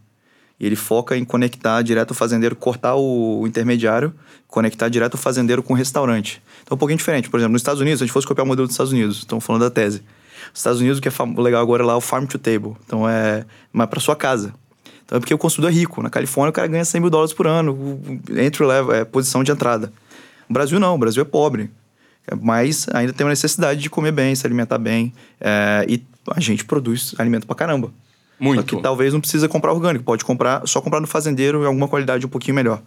[0.59, 4.13] E ele foca em conectar direto o fazendeiro, cortar o, intermediário,
[4.47, 6.41] conectar direto o fazendeiro com o restaurante.
[6.61, 7.29] Então, é um pouquinho diferente.
[7.29, 9.17] Por exemplo, nos Estados Unidos, se a gente fosse copiar o modelo dos Estados Unidos,
[9.17, 10.03] estamos falando da tese.
[10.53, 12.75] Os Estados Unidos, o que é legal agora lá é o farm to table.
[12.85, 14.53] Então, é mais para sua casa.
[15.05, 16.01] Então, é porque o consumidor é rico.
[16.01, 19.51] Na Califórnia, o cara ganha 100 mil dólares por ano, entry level, é posição de
[19.51, 19.91] entrada.
[20.47, 20.95] No Brasil, não.
[20.95, 21.69] O Brasil é pobre.
[22.41, 25.13] Mas ainda tem uma necessidade de comer bem, se alimentar bem.
[25.39, 27.91] é, e a gente produz alimento pra caramba.
[28.39, 28.61] Muito.
[28.61, 31.87] Só que talvez não precisa comprar orgânico, pode comprar só comprar no fazendeiro em alguma
[31.87, 32.81] qualidade um pouquinho melhor.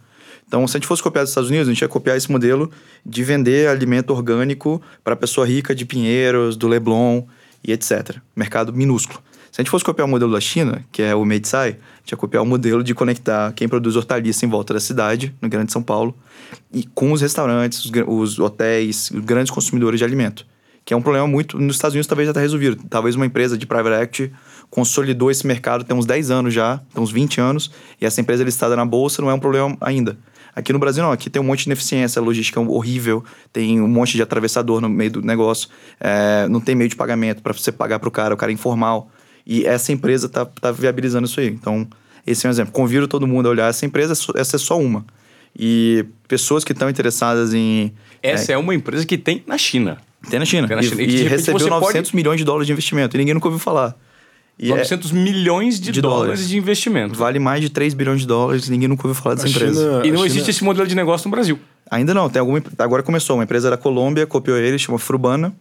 [0.47, 2.71] Então, se a gente fosse copiar dos Estados Unidos, a gente ia copiar esse modelo
[3.05, 7.25] de vender alimento orgânico para pessoa rica de Pinheiros, do Leblon
[7.67, 8.17] e etc.
[8.35, 9.21] Mercado minúsculo.
[9.57, 12.11] Se a gente fosse copiar o modelo da China, que é o Meitsai, a gente
[12.11, 15.73] ia copiar o modelo de conectar quem produz hortaliça em volta da cidade, no Grande
[15.73, 16.15] São Paulo,
[16.71, 20.47] e com os restaurantes, os, os hotéis, os grandes consumidores de alimento.
[20.85, 21.59] Que é um problema muito.
[21.59, 22.85] Nos Estados Unidos talvez já está resolvido.
[22.91, 24.33] Talvez uma empresa de private equity
[24.69, 28.45] consolidou esse mercado tem uns 10 anos já, tem uns 20 anos, e essa empresa
[28.45, 30.19] listada na bolsa não é um problema ainda.
[30.55, 33.89] Aqui no Brasil não, aqui tem um monte de ineficiência, logística é horrível, tem um
[33.89, 37.73] monte de atravessador no meio do negócio, é, não tem meio de pagamento para você
[37.73, 39.11] pagar para o cara, o cara é informal.
[39.47, 41.47] E essa empresa está tá viabilizando isso aí.
[41.49, 41.87] Então,
[42.27, 42.73] esse é um exemplo.
[42.73, 45.05] Convido todo mundo a olhar essa empresa, essa é só uma.
[45.59, 47.93] E pessoas que estão interessadas em.
[48.23, 49.99] Essa é, uma empresa que tem na China.
[50.29, 50.67] Tem na China.
[50.67, 51.01] Tem na China.
[51.01, 53.17] E, E, e recebeu você 900 pode- milhões de dólares de investimento.
[53.17, 53.95] E ninguém nunca ouviu falar.
[54.59, 56.49] E é- 900 milhões de, de dólares, dólares.
[56.49, 57.15] de investimento.
[57.15, 58.69] vale mais de 3 bilhões de dólares.
[58.69, 59.81] Ninguém nunca ouviu falar dessa A empresa.
[59.81, 61.59] China- E não a existe China- esse modelo de negócio no Brasil.
[61.91, 62.29] Ainda não.
[62.29, 63.37] Tem alguma, agora começou.
[63.37, 65.55] Uma empresa da Colômbia copiou ele, chama Frubana.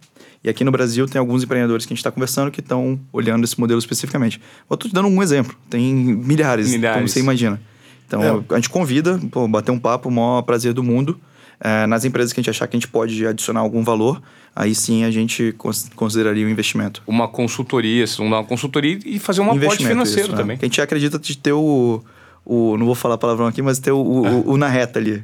[0.46, 3.44] E aqui no Brasil tem alguns empreendedores que a gente está conversando que estão olhando
[3.44, 4.40] esse modelo especificamente.
[4.70, 5.58] Eu estou te dando um exemplo.
[5.70, 6.98] Tem milhares, Milhares.
[6.98, 7.60] como você imagina.
[8.08, 8.54] Então, É.
[8.54, 11.20] a gente convida, pô, bater um papo, o maior prazer do mundo.
[11.60, 14.22] É, nas empresas que a gente achar que a gente pode adicionar algum valor,
[14.56, 17.02] aí sim a gente cons- consideraria o investimento.
[17.08, 20.38] Uma consultoria, vocês vão dar uma consultoria e fazer um aporte investimento financeiro isso, né?
[20.38, 20.58] também.
[20.58, 22.04] Que a gente acredita de ter o,
[22.46, 22.78] o.
[22.78, 25.24] Não vou falar palavrão aqui, mas ter o, o, o na reta ali.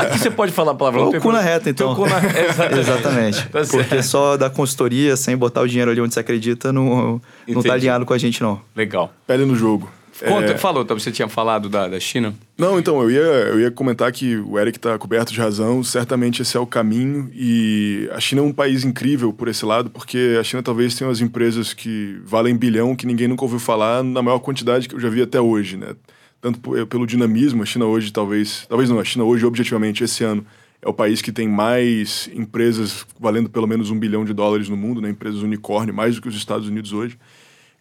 [0.00, 1.08] Aqui você pode falar palavrão.
[1.08, 1.94] O tem cu na reta, então.
[1.94, 2.78] Cu na- Exatamente.
[2.80, 3.48] Exatamente.
[3.48, 3.60] Tá.
[3.70, 7.72] Porque só dar consultoria sem botar o dinheiro ali onde você acredita não, não tá
[7.72, 8.60] alinhado com a gente, não.
[8.76, 9.12] Legal.
[9.26, 9.90] Pele no jogo.
[10.28, 12.32] Conta, É, Falou, você tinha falado da, da China?
[12.56, 16.40] Não, então, eu ia, eu ia comentar que o Eric está coberto de razão, certamente
[16.40, 20.36] esse é o caminho, e a China é um país incrível por esse lado, porque
[20.38, 24.22] a China talvez tenha umas empresas que valem bilhão que ninguém nunca ouviu falar na
[24.22, 25.96] maior quantidade que eu já vi até hoje, né?
[26.44, 30.22] Tanto p- pelo dinamismo, a China hoje talvez, talvez não, a China hoje objetivamente esse
[30.22, 30.44] ano
[30.82, 34.76] é o país que tem mais empresas valendo pelo menos um bilhão de dólares no
[34.76, 35.08] mundo, né?
[35.08, 37.16] Empresas unicórnio, mais do que os Estados Unidos hoje.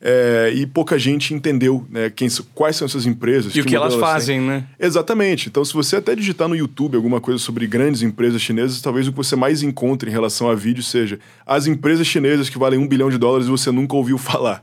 [0.02, 3.54] é, e pouca gente entendeu né, quem, quais são essas empresas.
[3.56, 4.48] E o que elas fazem, têm.
[4.48, 4.64] né?
[4.80, 5.48] Exatamente.
[5.50, 9.12] Então, se você até digitar no YouTube alguma coisa sobre grandes empresas chinesas, talvez o
[9.12, 12.88] que você mais encontre em relação a vídeo seja as empresas chinesas que valem um
[12.88, 14.62] bilhão de dólares e você nunca ouviu falar.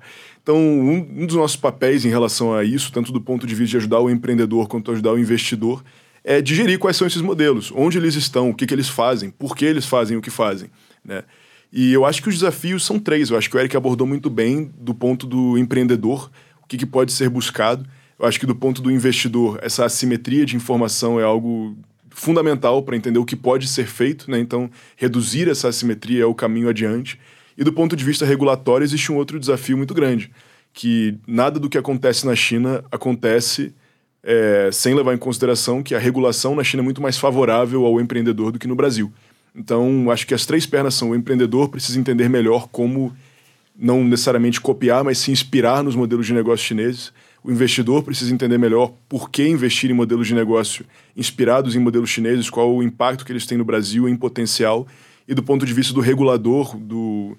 [0.51, 3.71] Então, um, um dos nossos papéis em relação a isso, tanto do ponto de vista
[3.71, 5.85] de ajudar o empreendedor quanto ajudar o investidor,
[6.25, 9.57] é digerir quais são esses modelos, onde eles estão, o que, que eles fazem, por
[9.57, 10.69] que eles fazem o que fazem.
[11.05, 11.23] Né?
[11.73, 13.31] E eu acho que os desafios são três.
[13.31, 16.29] Eu acho que o Eric abordou muito bem do ponto do empreendedor,
[16.61, 17.87] o que, que pode ser buscado.
[18.19, 21.77] Eu acho que do ponto do investidor, essa assimetria de informação é algo
[22.11, 24.41] fundamental para entender o que pode ser feito, né?
[24.41, 27.21] Então, reduzir essa assimetria é o caminho adiante.
[27.61, 30.31] E do ponto de vista regulatório, existe um outro desafio muito grande,
[30.73, 33.75] que nada do que acontece na China acontece
[34.23, 38.01] é, sem levar em consideração que a regulação na China é muito mais favorável ao
[38.01, 39.13] empreendedor do que no Brasil.
[39.55, 43.15] Então, acho que as três pernas são o empreendedor precisa entender melhor como
[43.79, 47.13] não necessariamente copiar, mas se inspirar nos modelos de negócio chineses.
[47.45, 52.09] O investidor precisa entender melhor por que investir em modelos de negócio inspirados em modelos
[52.09, 54.87] chineses, qual o impacto que eles têm no Brasil em potencial.
[55.29, 57.37] E do ponto de vista do regulador, do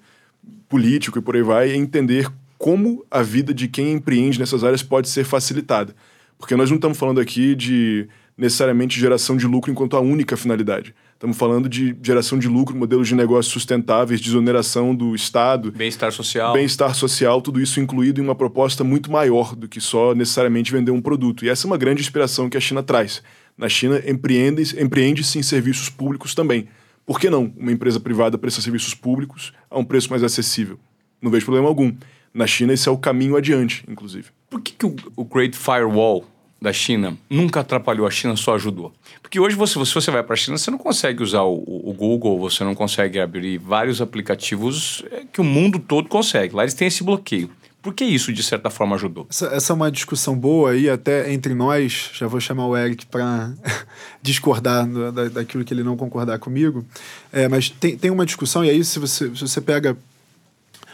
[0.68, 4.82] político e por aí vai, é entender como a vida de quem empreende nessas áreas
[4.82, 5.94] pode ser facilitada.
[6.38, 10.94] Porque nós não estamos falando aqui de necessariamente geração de lucro enquanto a única finalidade.
[11.14, 15.70] Estamos falando de geração de lucro, modelos de negócios sustentáveis, desoneração do Estado.
[15.70, 16.52] Bem-estar social.
[16.52, 20.90] Bem-estar social, tudo isso incluído em uma proposta muito maior do que só necessariamente vender
[20.90, 21.44] um produto.
[21.44, 23.22] E essa é uma grande inspiração que a China traz.
[23.56, 26.66] Na China, empreende-se empreende em serviços públicos também.
[27.04, 30.78] Por que não uma empresa privada presta serviços públicos a um preço mais acessível?
[31.20, 31.92] Não vejo problema algum.
[32.32, 34.28] Na China, esse é o caminho adiante, inclusive.
[34.48, 36.24] Por que, que o, o Great Firewall
[36.62, 38.92] da China nunca atrapalhou a China, só ajudou.
[39.20, 41.92] Porque hoje, você, se você vai para a China, você não consegue usar o, o,
[41.92, 46.54] Google, você não consegue abrir vários aplicativos é, que o mundo todo consegue.
[46.54, 47.50] Lá eles têm esse bloqueio.
[47.82, 49.26] Por que isso, de certa forma, ajudou?
[49.28, 52.10] Essa, essa é uma discussão boa aí, até entre nós.
[52.14, 53.52] Já vou chamar o Eric para
[54.22, 56.84] discordar da, daquilo que ele não concordar comigo.
[57.32, 59.96] É, mas tem, tem uma discussão, e aí, se você, se você pega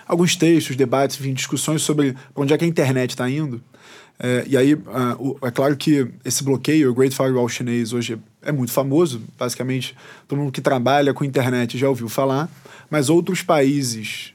[0.07, 3.63] alguns textos, debates, enfim, discussões sobre onde é que a internet está indo,
[4.19, 4.81] é, e aí, uh,
[5.19, 9.23] o, é claro que esse bloqueio, o Great Firewall chinês, hoje é muito famoso.
[9.39, 9.95] Basicamente,
[10.27, 12.51] todo mundo que trabalha com internet já ouviu falar.
[12.91, 14.33] Mas outros países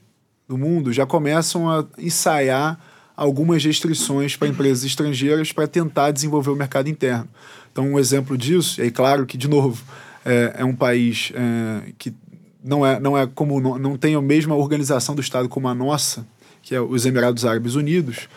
[0.53, 2.79] do mundo já começam a ensaiar
[3.15, 7.27] algumas restrições para empresas estrangeiras para tentar desenvolver o mercado interno.
[7.71, 9.83] Então, um exemplo disso, e aí, claro que, de novo,
[10.25, 12.13] é, é um país é, que
[12.63, 15.75] não é, não é como não, não tem a mesma organização do Estado como a
[15.75, 16.25] nossa,
[16.61, 18.27] que é os Emirados Árabes Unidos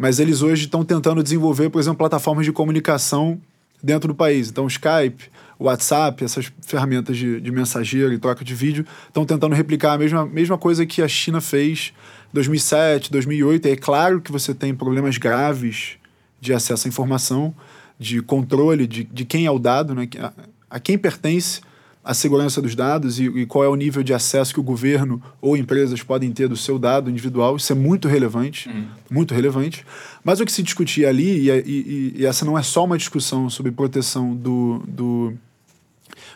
[0.00, 3.38] mas eles hoje estão tentando desenvolver, por exemplo, plataformas de comunicação
[3.82, 4.48] dentro do país.
[4.48, 5.30] Então, o Skype,
[5.60, 10.24] WhatsApp, essas ferramentas de, de mensageiro e troca de vídeo estão tentando replicar a mesma,
[10.26, 11.92] mesma coisa que a China fez
[12.30, 13.68] em 2007, 2008.
[13.68, 15.98] E é claro que você tem problemas graves
[16.40, 17.54] de acesso à informação,
[17.98, 20.08] de controle de, de quem é o dado, né?
[20.18, 20.32] a,
[20.70, 21.60] a quem pertence
[22.02, 25.22] a segurança dos dados e, e, qual é o nível de acesso que o governo
[25.40, 27.56] ou empresas podem ter do seu dado individual.
[27.56, 28.86] Isso é muito relevante, uhum.
[29.10, 29.84] muito relevante.
[30.24, 33.50] Mas o que se discutia ali, e, e, e, essa não é só uma discussão
[33.50, 35.34] sobre proteção do, do,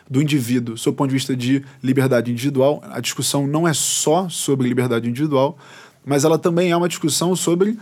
[0.09, 4.29] do indivíduo, sob o ponto de vista de liberdade individual, a discussão não é só
[4.29, 5.57] sobre liberdade individual,
[6.05, 7.77] mas ela também é uma discussão sobre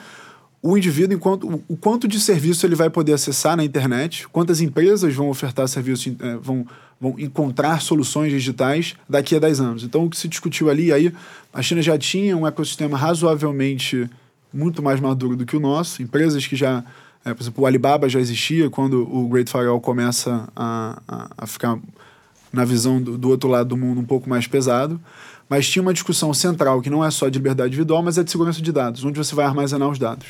[0.61, 5.13] o indivíduo enquanto o quanto de serviço ele vai poder acessar na internet, quantas empresas
[5.13, 6.65] vão ofertar serviços, é, vão,
[6.99, 9.83] vão encontrar soluções digitais daqui a 10 anos.
[9.83, 11.13] Então, o que se discutiu ali, aí
[11.53, 14.09] a China já tinha um ecossistema razoavelmente
[14.53, 16.81] muito mais maduro do que o nosso, empresas que já,
[17.25, 21.47] é, por exemplo, o Alibaba já existia quando o Great Firewall começa a, a, a
[21.47, 21.77] ficar
[22.53, 25.01] na visão do, do outro lado do mundo um pouco mais pesado,
[25.49, 28.29] mas tinha uma discussão central que não é só de liberdade individual, mas é de
[28.29, 30.27] segurança de dados, onde você vai armazenar os dados.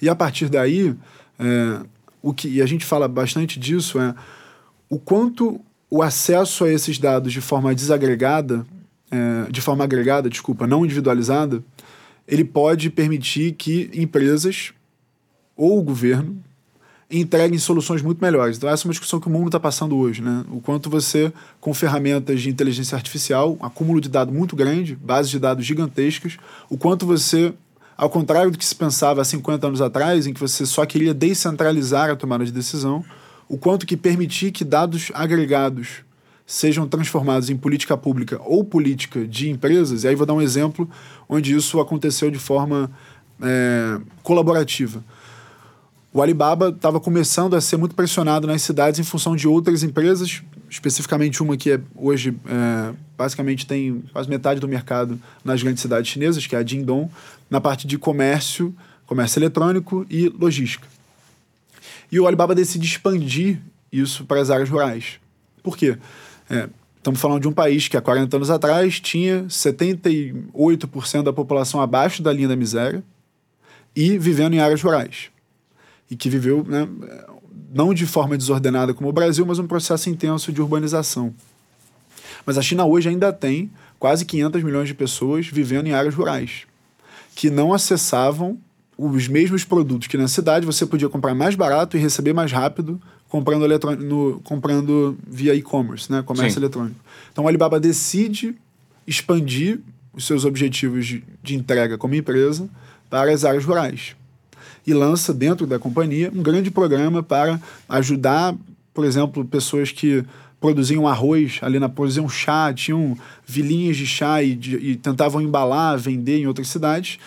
[0.00, 0.94] E a partir daí,
[1.38, 1.80] é,
[2.22, 4.14] o que e a gente fala bastante disso é
[4.88, 5.60] o quanto
[5.90, 8.64] o acesso a esses dados de forma desagregada,
[9.10, 11.62] é, de forma agregada, desculpa, não individualizada,
[12.26, 14.72] ele pode permitir que empresas
[15.56, 16.42] ou o governo
[17.20, 18.56] entreguem soluções muito melhores.
[18.56, 20.22] Então, essa é uma discussão que o mundo está passando hoje.
[20.22, 20.44] Né?
[20.50, 25.30] O quanto você, com ferramentas de inteligência artificial, um acúmulo de dados muito grande, bases
[25.30, 26.36] de dados gigantescas,
[26.68, 27.54] o quanto você
[27.96, 31.14] ao contrário do que se pensava há 50 anos atrás, em que você só queria
[31.14, 33.04] descentralizar a tomada de decisão,
[33.48, 36.02] o quanto que permitir que dados agregados
[36.46, 40.88] sejam transformados em política pública ou política de empresas, e aí vou dar um exemplo
[41.28, 42.90] onde isso aconteceu de forma
[43.40, 45.02] é, colaborativa.
[46.14, 50.42] O Alibaba estava começando a ser muito pressionado nas cidades em função de outras empresas
[50.74, 56.10] especificamente uma que é, hoje é, basicamente tem quase metade do mercado nas grandes cidades
[56.10, 57.08] chinesas, que é a Jingdong,
[57.48, 58.74] na parte de comércio,
[59.06, 60.88] comércio eletrônico e logística.
[62.10, 63.60] E o Alibaba decide expandir
[63.92, 65.20] isso para as áreas rurais.
[65.62, 65.96] Por quê?
[66.50, 71.80] É, estamos falando de um país que há 40 anos atrás tinha 78% da população
[71.80, 73.02] abaixo da linha da miséria
[73.94, 75.33] e vivendo em áreas rurais.
[76.10, 76.88] E que viveu né,
[77.74, 81.34] não de forma desordenada como o Brasil, mas um processo intenso de urbanização.
[82.46, 86.66] Mas a China hoje ainda tem quase 500 milhões de pessoas vivendo em áreas rurais,
[87.34, 88.58] que não acessavam
[88.96, 93.00] os mesmos produtos que na cidade você podia comprar mais barato e receber mais rápido
[93.28, 93.66] comprando,
[93.98, 96.22] no, comprando via e-commerce, né?
[96.22, 96.60] comércio Sim.
[96.60, 97.00] eletrônico.
[97.32, 98.54] Então o Alibaba decide
[99.04, 99.80] expandir
[100.12, 102.68] os seus objetivos de, de entrega como empresa
[103.10, 104.14] para as áreas rurais
[104.86, 108.54] e lança dentro da companhia um grande programa para ajudar,
[108.92, 110.24] por exemplo, pessoas que
[110.60, 113.16] produziam arroz ali na produziam chá, tinham
[113.46, 117.18] vilinhas de chá e, de, e tentavam embalar, vender em outras cidades.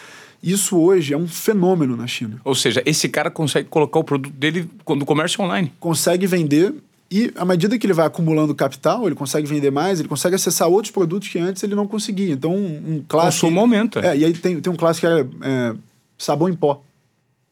[0.42, 2.40] Isso hoje é um fenômeno na China.
[2.44, 5.72] Ou seja, esse cara consegue colocar o produto dele no comércio online.
[5.80, 6.74] Consegue vender
[7.10, 10.68] e à medida que ele vai acumulando capital, ele consegue vender mais, ele consegue acessar
[10.68, 12.34] outros produtos que antes ele não conseguia.
[12.34, 13.46] Então, um, um clássico.
[13.46, 14.00] O consumo aumenta.
[14.00, 15.76] É, e aí tem, tem um clássico que era é,
[16.18, 16.84] sabão em pó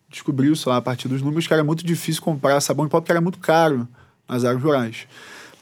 [0.10, 3.12] descobriu-se lá a partir dos números que era muito difícil comprar sabão em pó porque
[3.12, 3.88] era muito caro
[4.28, 5.08] nas áreas rurais.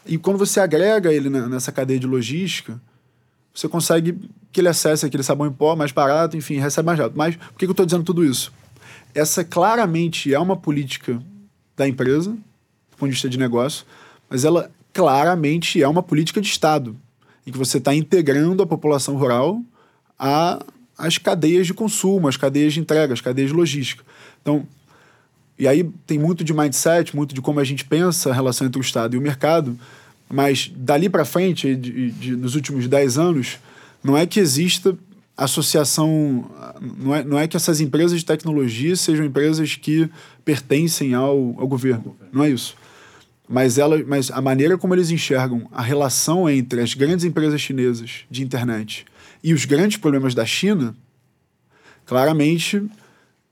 [0.05, 2.79] E quando você agrega ele nessa cadeia de logística,
[3.53, 4.19] você consegue
[4.51, 7.17] que ele acesse aquele sabão em pó mais barato, enfim, recebe mais rápido.
[7.17, 8.51] Mas por que eu estou dizendo tudo isso?
[9.15, 11.21] Essa claramente é uma política
[11.75, 13.85] da empresa, do ponto de vista de negócio,
[14.29, 16.95] mas ela claramente é uma política de Estado,
[17.45, 19.61] em que você está integrando a população rural
[20.17, 20.63] a
[20.95, 24.03] as cadeias de consumo, as cadeias de entrega, as cadeias de logística.
[24.43, 24.67] Então,
[25.57, 28.79] e aí tem muito de mindset, muito de como a gente pensa a relação entre
[28.79, 29.79] o Estado e o mercado,
[30.29, 33.57] mas dali para frente, de, de, nos últimos 10 anos,
[34.03, 34.95] não é que exista
[35.37, 36.49] associação,
[36.97, 40.09] não é, não é que essas empresas de tecnologia sejam empresas que
[40.43, 42.75] pertencem ao, ao governo, não é isso.
[43.47, 48.21] Mas, ela, mas a maneira como eles enxergam a relação entre as grandes empresas chinesas
[48.29, 49.05] de internet
[49.43, 50.95] e os grandes problemas da China,
[52.05, 52.81] claramente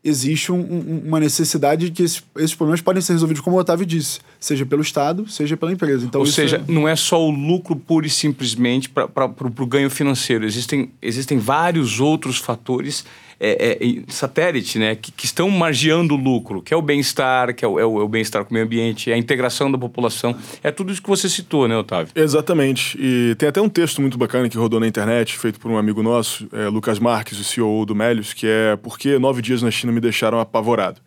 [0.04, 3.60] existe um, um, uma necessidade de que esses, esses, problemas podem ser resolvidos, como o
[3.60, 6.06] Otávio disse, seja pelo Estado, seja pela empresa.
[6.06, 6.72] Então, Ou seja, é...
[6.72, 10.45] não é só o lucro pura e simplesmente para o ganho financeiro.
[10.45, 13.06] Existem, existem vários outros fatores
[13.44, 17.66] é, é, satélite, né, que, que, estão margeando o lucro, que é o bem-estar, que
[17.66, 20.36] é o, é o, é bem-estar com o meio ambiente, é a integração da população.
[20.64, 22.14] É tudo isso que você citou, né, Otávio?
[22.16, 22.96] Exatamente.
[23.02, 26.04] E tem até um texto muito bacana que rodou na internet, feito por um amigo
[26.04, 29.72] nosso, é, Lucas Marques, o CEO do Melius, que é Por que nove dias na
[29.72, 31.02] China me deixaram apavorado.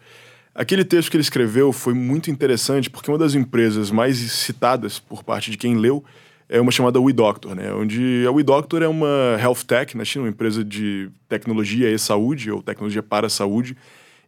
[0.53, 5.23] Aquele texto que ele escreveu foi muito interessante porque uma das empresas mais citadas por
[5.23, 6.05] parte de quem leu
[6.55, 7.73] é uma chamada WeDoctor, né?
[7.73, 12.49] Onde a WeDoctor é uma health tech na China, uma empresa de tecnologia e saúde,
[12.49, 13.77] ou tecnologia para a saúde.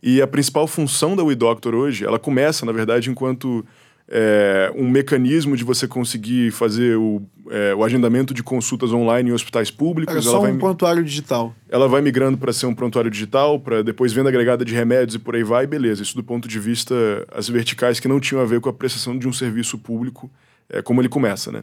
[0.03, 3.65] E a principal função da WeDoctor hoje, ela começa, na verdade, enquanto
[4.09, 9.33] é, um mecanismo de você conseguir fazer o, é, o agendamento de consultas online em
[9.33, 10.17] hospitais públicos.
[10.17, 11.55] É só ela vai, um prontuário digital.
[11.69, 15.21] Ela vai migrando para ser um prontuário digital, para depois venda agregada de remédios e
[15.21, 16.03] por aí vai, beleza.
[16.03, 16.93] Isso do ponto de vista,
[17.33, 20.29] as verticais que não tinham a ver com a prestação de um serviço público,
[20.69, 21.63] é, como ele começa, né?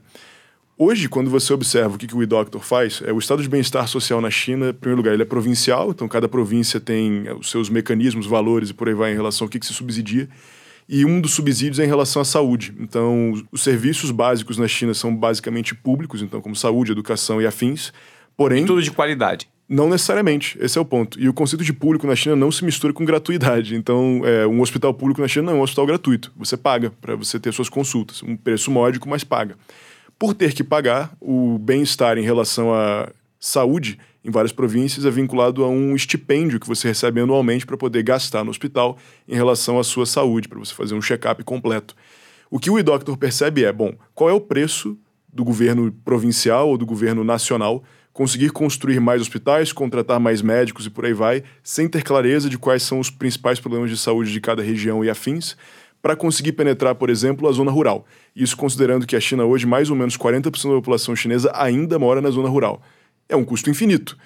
[0.76, 3.88] Hoje, quando você observa o que, que o e-doctor faz, é o estado de bem-estar
[3.88, 7.52] social na China, em primeiro lugar, ele é provincial, então cada província tem é, os
[7.52, 10.28] seus mecanismos, valores e por aí vai em relação ao que, que se subsidia.
[10.90, 12.74] E um dos subsídios é em relação à saúde.
[12.80, 17.94] Então, os serviços básicos na China são basicamente públicos, então como saúde, educação e afins.
[18.36, 19.48] Porém, tudo de qualidade.
[19.70, 21.20] Não necessariamente, esse é o ponto.
[21.20, 23.76] E o conceito de público na China não se mistura com gratuidade.
[23.76, 26.34] Então, é, um hospital público na China não é um hospital gratuito.
[26.36, 28.22] Você paga para você ter suas consultas.
[28.24, 29.56] Um preço módico, mas paga
[30.18, 33.10] por ter que pagar, o bem-estar em relação à
[33.40, 38.04] saúde em várias províncias é vinculado a um estipêndio que você recebe anualmente para poder
[38.04, 38.98] gastar no hospital
[39.28, 41.94] em relação à sua saúde, para você fazer um check-up completo.
[42.50, 44.98] O que o e-doctor percebe é, bom, qual é o preço
[45.32, 47.84] do governo provincial ou do governo nacional
[48.14, 52.60] conseguir construir mais hospitais, contratar mais médicos e por aí vai, sem ter clareza de
[52.60, 55.58] quais são os principais problemas de saúde de cada região e afins,
[56.04, 58.06] para conseguir penetrar, por exemplo, a zona rural.
[58.36, 62.20] Isso considerando que a China hoje, mais ou menos 40% da população chinesa ainda mora
[62.20, 62.82] na zona rural.
[63.30, 64.18] É um custo infinito.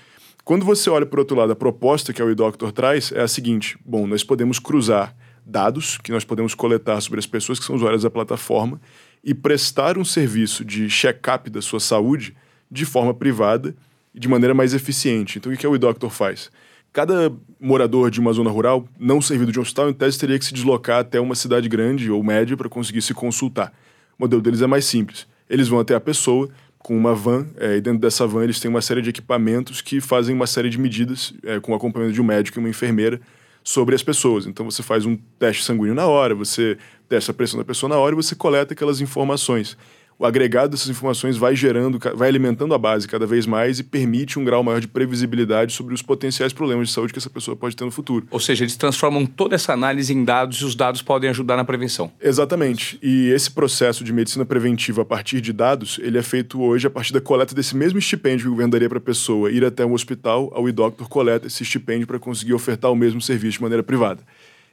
[0.43, 3.77] Quando você olha, por outro lado, a proposta que a WeDoctor traz é a seguinte:
[3.85, 5.15] bom, nós podemos cruzar
[5.45, 8.81] dados que nós podemos coletar sobre as pessoas que são usuárias da plataforma
[9.23, 12.35] e prestar um serviço de check-up da sua saúde
[12.71, 13.75] de forma privada
[14.15, 15.37] e de maneira mais eficiente.
[15.37, 16.49] Então, o que a WeDoctor faz?
[16.97, 20.43] Cada morador de uma zona rural, não servido de um hospital, em tese teria que
[20.43, 23.71] se deslocar até uma cidade grande ou média para conseguir se consultar.
[24.17, 25.27] O modelo deles é mais simples.
[25.47, 28.67] Eles vão até a pessoa com uma van, é, e dentro dessa van eles têm
[28.67, 32.21] uma série de equipamentos que fazem uma série de medidas, é, com o acompanhamento de
[32.21, 33.21] um médico e uma enfermeira,
[33.63, 34.47] sobre as pessoas.
[34.47, 37.97] Então você faz um teste sanguíneo na hora, você testa a pressão da pessoa na
[37.97, 39.77] hora e você coleta aquelas informações
[40.19, 44.39] o agregado dessas informações vai gerando, vai alimentando a base cada vez mais e permite
[44.39, 47.75] um grau maior de previsibilidade sobre os potenciais problemas de saúde que essa pessoa pode
[47.75, 48.25] ter no futuro.
[48.31, 51.63] Ou seja, eles transformam toda essa análise em dados e os dados podem ajudar na
[51.63, 52.11] prevenção.
[52.19, 52.97] Exatamente.
[53.01, 56.89] E esse processo de medicina preventiva a partir de dados, ele é feito hoje a
[56.89, 59.85] partir da coleta desse mesmo estipêndio que o governo daria para a pessoa ir até
[59.85, 63.83] um hospital, a WeDoctor coleta esse estipêndio para conseguir ofertar o mesmo serviço de maneira
[63.83, 64.21] privada.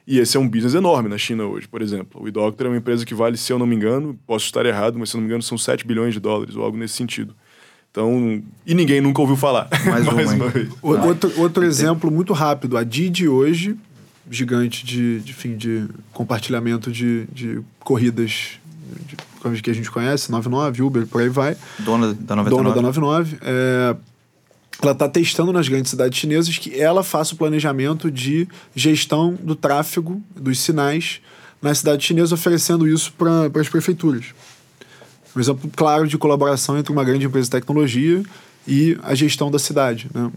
[0.07, 2.21] E esse é um business enorme na China hoje, por exemplo.
[2.21, 4.99] O eDoctor é uma empresa que vale, se eu não me engano, posso estar errado,
[4.99, 7.35] mas se eu não me engano, são 7 bilhões de dólares ou algo nesse sentido.
[7.89, 9.67] Então, e ninguém nunca ouviu falar.
[9.85, 10.69] Mais, Mais uma, vez.
[10.81, 12.77] Outro, outro exemplo muito rápido.
[12.77, 13.77] A Didi hoje,
[14.29, 18.59] gigante de, de, fim, de compartilhamento de, de corridas
[19.53, 21.55] de, que a gente conhece, 99, Uber, por aí vai.
[21.79, 22.49] Dona da 99.
[22.49, 23.37] Dona da 99.
[23.41, 23.95] É,
[24.81, 29.55] ela está testando nas grandes cidades chinesas que ela faça o planejamento de gestão do
[29.55, 31.21] tráfego, dos sinais
[31.61, 34.25] na cidade chinesa, oferecendo isso para as prefeituras.
[35.35, 38.23] Um exemplo claro de colaboração entre uma grande empresa de tecnologia
[38.67, 40.07] e a gestão da cidade.
[40.13, 40.31] Né?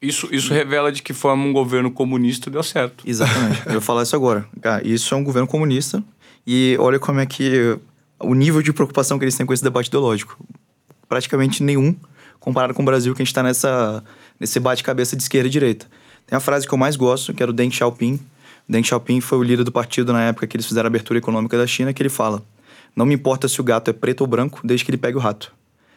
[0.00, 3.04] Isso, isso revela de que forma um governo comunista deu certo.
[3.06, 3.62] Exatamente.
[3.66, 4.46] Eu vou falar isso agora.
[4.60, 6.02] Cara, isso é um governo comunista
[6.46, 7.78] e olha como é que
[8.18, 10.38] o nível de preocupação que eles têm com esse debate ideológico.
[11.08, 11.94] Praticamente nenhum
[12.42, 14.04] comparado com o Brasil, que a gente está nessa,
[14.38, 15.86] nesse bate-cabeça de esquerda e direita.
[16.26, 18.14] Tem a frase que eu mais gosto, que era o Deng Xiaoping.
[18.68, 21.18] O Deng Xiaoping foi o líder do partido na época que eles fizeram a abertura
[21.18, 22.42] econômica da China, que ele fala:
[22.94, 25.20] Não me importa se o gato é preto ou branco, desde que ele pegue o
[25.20, 25.52] rato.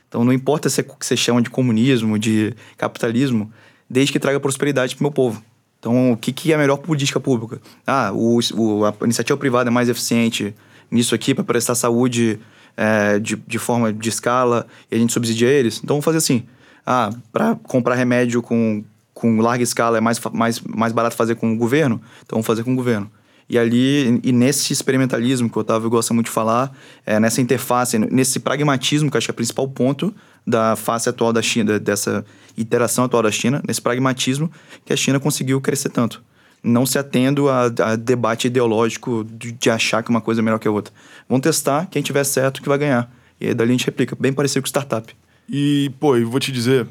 [0.07, 3.51] Então não importa se é o que você chama de comunismo, de capitalismo,
[3.89, 5.43] desde que traga prosperidade para o meu povo.
[5.79, 7.61] Então, o que, que é a melhor política pública?
[7.85, 10.55] Ah, o, o, a iniciativa privada é mais eficiente
[10.89, 12.39] nisso aqui para prestar saúde
[12.77, 15.77] é, de, de forma de escala e a gente subsidia eles.
[15.83, 16.43] Então vamos fazer assim.
[16.85, 21.51] Ah, para comprar remédio com, com larga escala é mais, mais, mais barato fazer com
[21.51, 21.99] o governo?
[22.23, 23.09] Então vamos fazer com o governo.
[23.47, 26.71] E ali, e nesse experimentalismo que o Otávio gosta muito de falar,
[27.05, 30.13] é, nessa interface, nesse pragmatismo, que acho que é o principal ponto
[30.45, 32.25] da face atual da China, dessa
[32.57, 34.51] iteração atual da China, nesse pragmatismo
[34.83, 36.23] que a China conseguiu crescer tanto
[36.65, 40.57] não se atendo a, a debate ideológico de, de, achar que uma coisa é melhor
[40.57, 40.93] que a outra.
[41.29, 43.11] Vão testar, quem tiver certo que vai ganhar.
[43.39, 45.15] E aí dali a gente replica, bem parecido com startup.
[45.47, 46.87] E, pô, eu vou te dizer,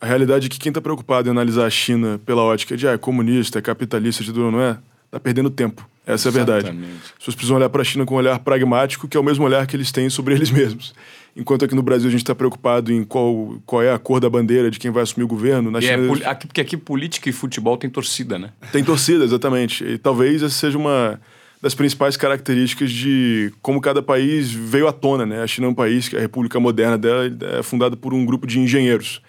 [0.00, 2.92] a realidade é que quem está preocupado em analisar a China pela ótica de ah,
[2.92, 4.78] é comunista, é capitalista, de duro não é,
[5.10, 5.86] tá perdendo tempo.
[6.06, 6.66] Essa Exatamente.
[6.66, 6.94] é a verdade.
[7.04, 9.44] As pessoas precisam olhar para a China com um olhar pragmático, que é o mesmo
[9.44, 10.94] olhar que eles têm sobre eles mesmos.
[11.34, 14.28] Enquanto aqui no Brasil a gente está preocupado em qual, qual é a cor da
[14.28, 15.70] bandeira de quem vai assumir o governo.
[15.70, 18.50] Na China, é, aqui, porque aqui política e futebol tem torcida, né?
[18.70, 19.82] Tem torcida, exatamente.
[19.84, 21.18] E talvez essa seja uma
[21.62, 25.42] das principais características de como cada país veio à tona, né?
[25.42, 28.46] A China é um país que a república moderna dela é fundada por um grupo
[28.46, 29.22] de engenheiros.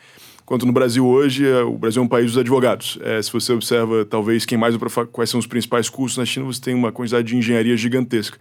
[0.43, 2.99] Enquanto no Brasil hoje, é, o Brasil é um país dos advogados.
[3.01, 4.75] É, se você observa, talvez, quem mais
[5.11, 8.37] quais são os principais cursos na China, você tem uma quantidade de engenharia gigantesca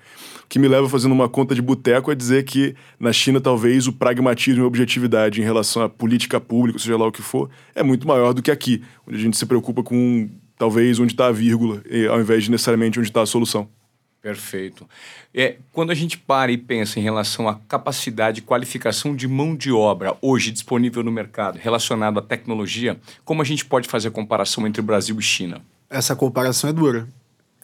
[0.48, 3.92] que me leva fazendo uma conta de boteco a dizer que na China talvez o
[3.92, 7.82] pragmatismo e a objetividade em relação à política pública, seja lá o que for, é
[7.82, 10.28] muito maior do que aqui, onde a gente se preocupa com
[10.58, 13.66] talvez onde está a vírgula, ao invés de necessariamente onde está a solução.
[14.22, 14.88] Perfeito.
[15.34, 19.56] É, quando a gente para e pensa em relação à capacidade e qualificação de mão
[19.56, 24.12] de obra hoje disponível no mercado relacionado à tecnologia, como a gente pode fazer a
[24.12, 25.60] comparação entre Brasil e China?
[25.90, 27.08] Essa comparação é dura.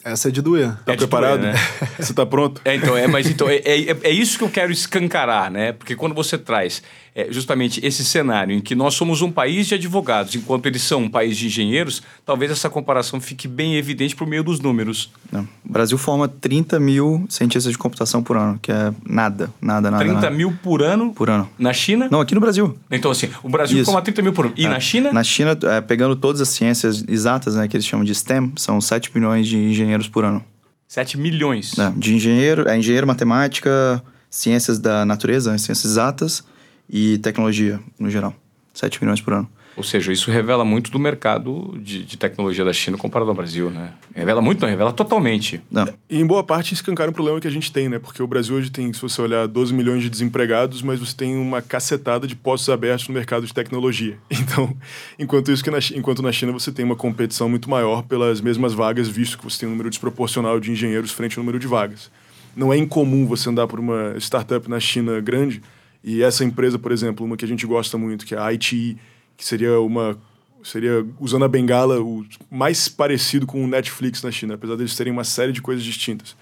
[0.03, 0.75] Essa é de doer.
[0.85, 1.41] Tá é preparado?
[1.41, 1.59] Doer, né?
[1.99, 2.61] você tá pronto?
[2.63, 5.73] É, então, é, mas então, é, é, é, isso que eu quero escancarar, né?
[5.73, 6.81] Porque quando você traz
[7.13, 11.03] é, justamente esse cenário em que nós somos um país de advogados, enquanto eles são
[11.03, 15.11] um país de engenheiros, talvez essa comparação fique bem evidente por meio dos números.
[15.31, 15.41] Não.
[15.65, 20.03] O Brasil forma 30 mil cientistas de computação por ano, que é nada, nada, nada.
[20.03, 20.31] 30 nada.
[20.31, 21.13] mil por ano?
[21.13, 21.49] Por ano.
[21.57, 22.07] Na China?
[22.09, 22.77] Não, aqui no Brasil.
[22.89, 23.85] Então, assim, o Brasil Isso.
[23.85, 24.53] forma 30 mil por ano.
[24.55, 24.69] E é.
[24.69, 25.11] na China?
[25.11, 28.79] Na China, é, pegando todas as ciências exatas, né, que eles chamam de STEM, são
[28.79, 30.43] 7 milhões de engenheiros por ano.
[30.87, 31.77] 7 milhões?
[31.77, 36.43] É, de engenheiro, é engenheiro, matemática, ciências da natureza, ciências exatas
[36.89, 38.33] e tecnologia no geral.
[38.73, 39.49] 7 milhões por ano.
[39.75, 43.69] Ou seja, isso revela muito do mercado de, de, tecnologia da China comparado ao Brasil,
[43.69, 43.93] né?
[44.13, 45.61] Revela muito, não, revela totalmente.
[45.71, 45.87] Não.
[46.09, 47.97] E em boa parte escancar um problema que a gente tem, né?
[47.97, 51.37] Porque o Brasil hoje tem, se você olhar, 12 milhões de desempregados, mas você tem
[51.37, 54.17] uma cacetada de postos abertos no mercado de tecnologia.
[54.49, 54.75] Então,
[55.19, 58.73] enquanto isso que na, enquanto na China você tem uma competição muito maior pelas mesmas
[58.73, 62.09] vagas, visto que você tem um número desproporcional de engenheiros frente ao número de vagas.
[62.55, 65.61] Não é incomum você andar por uma startup na China grande
[66.03, 68.97] e essa empresa, por exemplo, uma que a gente gosta muito, que é a ITE,
[69.39, 70.17] que seria uma
[70.61, 75.13] seria usando a bengala o mais parecido com o Netflix na China, apesar deles terem
[75.13, 76.35] uma série de coisas distintas.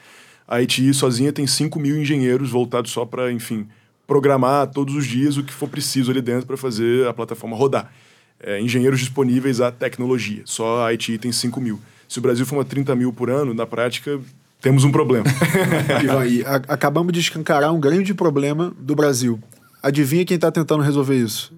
[0.48, 3.68] A ITE sozinha tem 5 mil engenheiros voltados só para, enfim,
[4.08, 7.94] programar todos os dias o que for preciso ali dentro para fazer a plataforma rodar.
[8.40, 10.42] É, engenheiros disponíveis à tecnologia.
[10.46, 11.80] Só a IT tem 5 mil.
[12.10, 14.20] Se o Brasil for uma 30 mil por ano, na prática,
[14.60, 15.26] temos um problema.
[16.28, 19.40] e, a, acabamos de escancarar um grande problema do Brasil.
[19.84, 21.54] Adivinha quem está tentando resolver isso?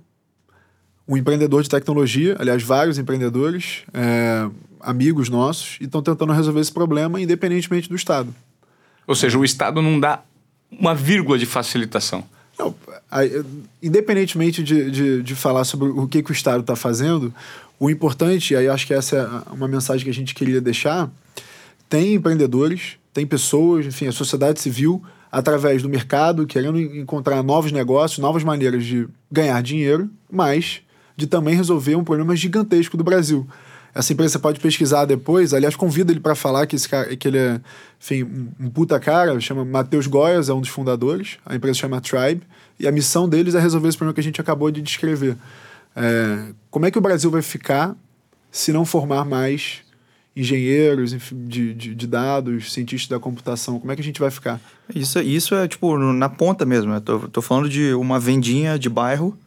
[1.10, 4.48] Um empreendedor de tecnologia, aliás, vários empreendedores, é,
[4.80, 8.34] amigos nossos, e estão tentando resolver esse problema independentemente do Estado.
[9.08, 10.22] Ou seja, o Estado não dá
[10.72, 12.24] uma vírgula de facilitação.
[12.60, 12.76] Não,
[13.82, 17.34] independentemente de, de, de, falar sobre o que, que o Estado está fazendo,
[17.80, 21.10] o importante, e aí acho que essa é uma mensagem que a gente queria deixar,
[21.90, 25.02] tem empreendedores, tem pessoas, enfim, a sociedade civil,
[25.32, 30.82] através do mercado, querendo encontrar novos negócios, novas maneiras de ganhar dinheiro, mas
[31.20, 33.46] de também resolver um problema gigantesco do Brasil.
[33.94, 35.54] Essa empresa pode pesquisar depois.
[35.54, 37.60] Aliás, convido ele para falar que, esse cara, que ele é
[38.00, 38.24] enfim,
[38.60, 41.38] um puta cara, chama Matheus Goias, é um dos fundadores.
[41.46, 42.42] A empresa chama Tribe.
[42.80, 45.36] E a missão deles é resolver esse problema que a gente acabou de descrever.
[45.96, 47.96] É, como é que o Brasil vai ficar
[48.52, 49.82] se não formar mais
[50.36, 53.80] engenheiros de, de, de, dados, cientistas da computação?
[53.80, 54.62] Como é que a gente vai ficar?
[54.96, 56.94] Isso, isso é tipo na ponta mesmo.
[56.94, 59.38] Eu tô, tô falando de uma vendinha de bairro,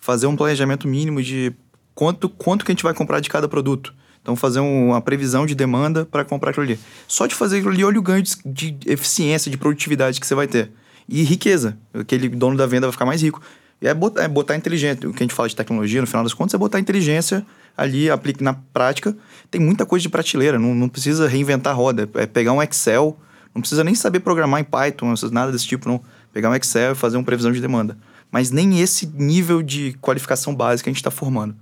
[0.00, 1.52] fazer um planejamento mínimo de
[1.94, 3.94] quanto, quanto que a gente vai comprar de cada produto.
[4.22, 6.78] Então, fazer um, uma previsão de demanda para comprar aquilo ali.
[7.08, 10.34] Só de fazer aquilo ali, olha o ganho de, de, eficiência, de produtividade que você
[10.34, 10.70] vai ter.
[11.08, 11.78] E riqueza.
[11.94, 13.40] Aquele dono da venda vai ficar mais rico.
[13.80, 15.08] E é botar, é botar inteligência.
[15.08, 17.44] O que a gente fala de tecnologia, no final das contas, é botar inteligência
[17.76, 19.16] ali, aplique na prática.
[19.50, 22.08] Tem muita coisa de prateleira, não, não precisa reinventar a roda.
[22.14, 23.18] É pegar um Excel,
[23.54, 26.00] não precisa nem saber programar em Python, nada desse tipo, não.
[26.30, 27.96] Pegar um Excel e fazer uma previsão de demanda.
[28.30, 31.54] Mas nem esse nível de qualificação básica a gente está formando.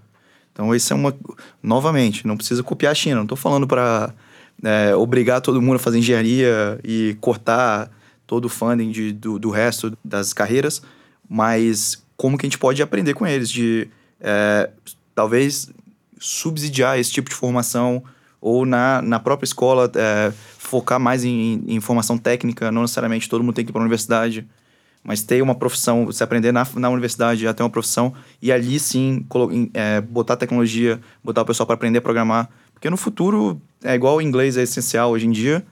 [0.52, 1.14] Então, isso é uma.
[1.62, 3.16] Novamente, não precisa copiar a China.
[3.16, 4.12] Não estou falando para
[4.62, 7.90] é, obrigar todo mundo a fazer engenharia e cortar
[8.26, 10.82] todo o funding de, do, do resto das carreiras,
[11.28, 13.88] mas como que a gente pode aprender com eles, de
[14.20, 14.68] é,
[15.14, 15.70] talvez
[16.18, 18.02] subsidiar esse tipo de formação
[18.40, 23.42] ou na, na própria escola é, focar mais em, em, formação técnica, não necessariamente todo
[23.42, 24.46] mundo tem que ir para a universidade
[25.08, 28.78] mas ter uma profissão, você aprender na, na universidade a ter uma profissão e ali
[28.78, 29.24] sim
[29.72, 32.50] é, botar tecnologia, botar o pessoal para aprender a programar.
[32.74, 35.64] Porque no futuro, é igual o inglês é essencial hoje em dia,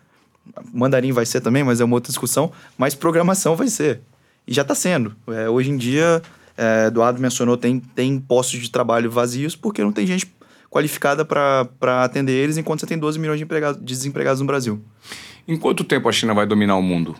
[0.73, 4.01] mandarim vai ser também, mas é uma outra discussão, mas programação vai ser.
[4.49, 5.15] E já está sendo.
[5.29, 6.23] É, hoje em dia,
[6.57, 10.35] é, Eduardo mencionou, tem, tem postos de trabalho vazios porque não tem gente
[10.71, 11.69] qualificada para
[12.03, 14.83] atender eles, enquanto você tem 12 milhões de, de desempregados no Brasil.
[15.47, 17.15] Em quanto tempo a China vai dominar o mundo?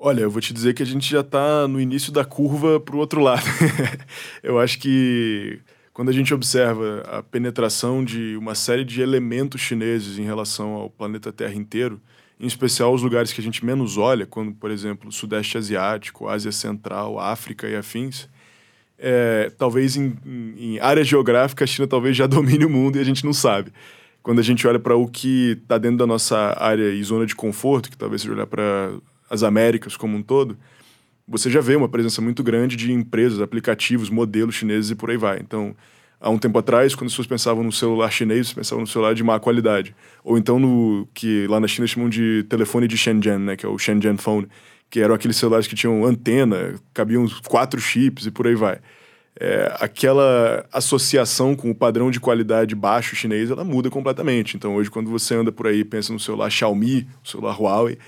[0.00, 2.94] Olha, eu vou te dizer que a gente já está no início da curva para
[2.94, 3.42] o outro lado.
[4.44, 5.58] eu acho que
[5.92, 10.88] quando a gente observa a penetração de uma série de elementos chineses em relação ao
[10.88, 12.00] planeta Terra inteiro,
[12.38, 16.52] em especial os lugares que a gente menos olha, como, por exemplo, Sudeste Asiático, Ásia
[16.52, 18.28] Central, África e afins,
[18.96, 20.16] é, talvez em,
[20.56, 23.72] em área geográfica a China talvez já domine o mundo e a gente não sabe.
[24.22, 27.34] Quando a gente olha para o que está dentro da nossa área e zona de
[27.34, 28.92] conforto, que talvez seja olhar para
[29.28, 30.56] as Américas como um todo,
[31.26, 35.16] você já vê uma presença muito grande de empresas, aplicativos, modelos chineses e por aí
[35.16, 35.38] vai.
[35.40, 35.76] Então,
[36.20, 39.22] há um tempo atrás, quando as pessoas pensavam no celular chinês, pensavam no celular de
[39.22, 39.94] má qualidade.
[40.24, 43.68] Ou então no que lá na China chamam de telefone de Shenzhen, né, que é
[43.68, 44.48] o Shenzhen Phone,
[44.90, 48.78] que eram aqueles celulares que tinham antena, cabiam quatro chips e por aí vai.
[49.40, 54.56] É, aquela associação com o padrão de qualidade baixo chinês, ela muda completamente.
[54.56, 57.98] Então, hoje, quando você anda por aí e pensa no celular Xiaomi, celular Huawei,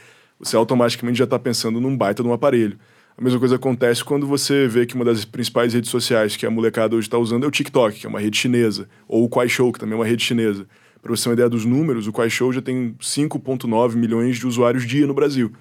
[0.41, 2.79] você automaticamente já está pensando num baita de um aparelho.
[3.17, 6.51] A mesma coisa acontece quando você vê que uma das principais redes sociais que a
[6.51, 9.71] molecada hoje está usando é o TikTok, que é uma rede chinesa, ou o Kuaishou,
[9.73, 10.67] que também é uma rede chinesa.
[11.03, 14.87] Para você ter uma ideia dos números, o Kuaishou já tem 5,9 milhões de usuários
[14.87, 15.53] dia no Brasil.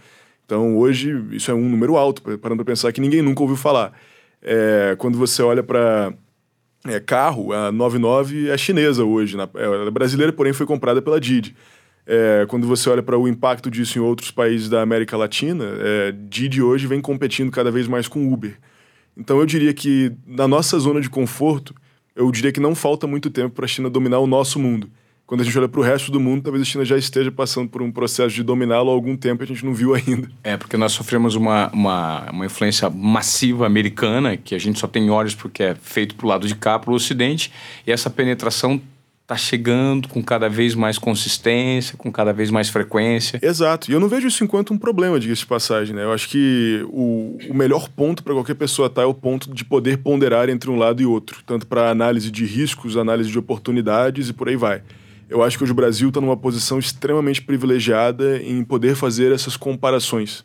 [0.45, 3.91] Então, hoje, isso é um número alto, parando para pensar que ninguém nunca ouviu falar.
[4.41, 6.13] É, quando você olha para
[6.87, 11.55] é, carro, a 99 é chinesa hoje, na, é brasileira, porém foi comprada pela Didi.
[12.11, 16.11] É, quando você olha para o impacto disso em outros países da América Latina, é,
[16.11, 18.57] Didi hoje vem competindo cada vez mais com Uber.
[19.15, 21.75] Então eu diria que na nossa zona de conforto,
[22.15, 24.89] eu diria que não falta muito tempo para a China dominar o nosso mundo.
[25.27, 27.69] Quando a gente olha para o resto do mundo, talvez a China já esteja passando
[27.69, 30.31] por um processo de dominá-lo há algum tempo e a gente não viu ainda.
[30.43, 35.11] É, porque nós sofremos uma, uma, uma influência massiva americana, que a gente só tem
[35.11, 37.51] olhos porque é feito para o lado de cá, para o Ocidente,
[37.85, 38.81] e essa penetração
[39.29, 43.39] está chegando com cada vez mais consistência, com cada vez mais frequência.
[43.43, 43.91] Exato.
[43.91, 45.95] E eu não vejo isso enquanto um problema, diga-se de passagem.
[45.95, 46.03] Né?
[46.03, 49.53] Eu acho que o, o melhor ponto para qualquer pessoa estar tá é o ponto
[49.53, 53.37] de poder ponderar entre um lado e outro, tanto para análise de riscos, análise de
[53.37, 54.81] oportunidades e por aí vai.
[55.29, 59.55] Eu acho que hoje o Brasil está numa posição extremamente privilegiada em poder fazer essas
[59.55, 60.43] comparações.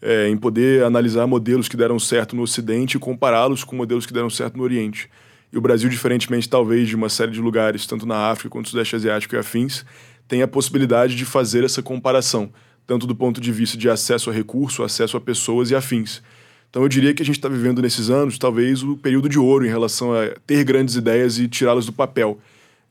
[0.00, 4.12] é, em poder analisar modelos que deram certo no Ocidente e compará-los com modelos que
[4.12, 5.08] deram certo no Oriente.
[5.52, 8.70] E o Brasil, diferentemente talvez de uma série de lugares, tanto na África quanto no
[8.70, 9.84] Sudeste Asiático e afins,
[10.26, 12.50] tem a possibilidade de fazer essa comparação,
[12.86, 16.22] tanto do ponto de vista de acesso a recurso, acesso a pessoas e afins.
[16.70, 19.66] Então eu diria que a gente está vivendo nesses anos talvez o período de ouro
[19.66, 22.40] em relação a ter grandes ideias e tirá-las do papel.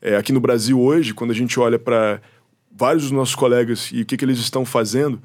[0.00, 2.20] É, aqui no Brasil hoje, quando a gente olha para
[2.70, 5.20] vários dos nossos colegas e o que, que eles estão fazendo,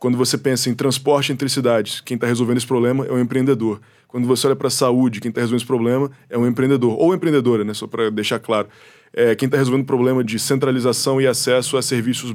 [0.00, 3.82] quando você pensa em transporte entre cidades, quem está resolvendo esse problema é o empreendedor.
[4.08, 7.14] Quando você olha para a saúde, quem está resolvendo esse problema é um empreendedor ou
[7.14, 7.74] empreendedora, né?
[7.74, 8.66] Só para deixar claro.
[9.12, 12.34] É, quem está resolvendo o problema de centralização e acesso a serviços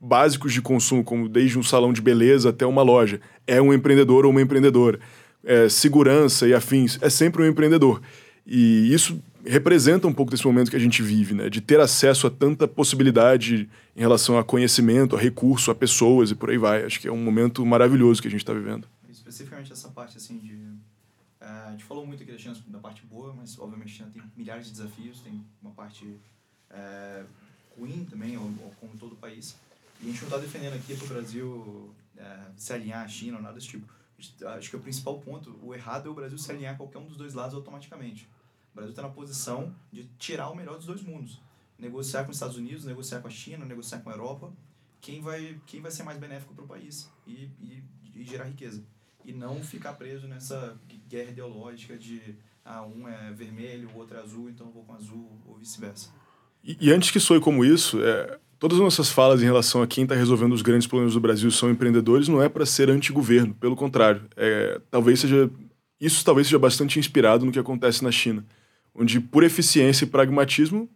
[0.00, 4.24] básicos de consumo, como desde um salão de beleza até uma loja, é um empreendedor
[4.24, 5.00] ou uma empreendedora.
[5.44, 8.00] É, segurança e afins, é sempre um empreendedor.
[8.46, 11.48] E isso representa um pouco desse momento que a gente vive, né?
[11.48, 16.34] De ter acesso a tanta possibilidade em relação a conhecimento, a recurso, a pessoas e
[16.34, 16.84] por aí vai.
[16.84, 18.88] Acho que é um momento maravilhoso que a gente está vivendo.
[19.10, 23.04] Especificamente essa parte assim de uh, a gente falou muito aqui da China da parte
[23.06, 27.26] boa, mas obviamente a China tem milhares de desafios, tem uma parte uh,
[27.78, 29.56] ruim também, ou, ou como todo país.
[30.00, 33.36] E a gente não está defendendo aqui para o Brasil uh, se alinhar à China
[33.36, 33.86] ou nada desse tipo.
[34.56, 37.06] Acho que o principal ponto, o errado é o Brasil se alinhar a qualquer um
[37.06, 38.28] dos dois lados automaticamente.
[38.72, 41.40] O Brasil está na posição de tirar o melhor dos dois mundos.
[41.78, 44.52] Negociar com os Estados Unidos, negociar com a China, negociar com a Europa.
[45.00, 47.82] Quem vai, quem vai ser mais benéfico para o país e, e,
[48.14, 48.82] e gerar riqueza.
[49.24, 54.20] E não ficar preso nessa guerra ideológica de ah, um é vermelho, o outro é
[54.20, 56.10] azul, então eu vou com azul, ou vice-versa.
[56.64, 59.86] E, e, antes que soe como isso, é, todas as nossas falas em relação a
[59.86, 63.54] quem está resolvendo os grandes problemas do Brasil são empreendedores não é para ser anti-governo,
[63.54, 64.28] pelo contrário.
[64.36, 65.50] É, talvez seja
[66.00, 68.44] isso talvez seja bastante inspirado no que acontece na China,
[68.94, 70.88] onde por eficiência e pragmatismo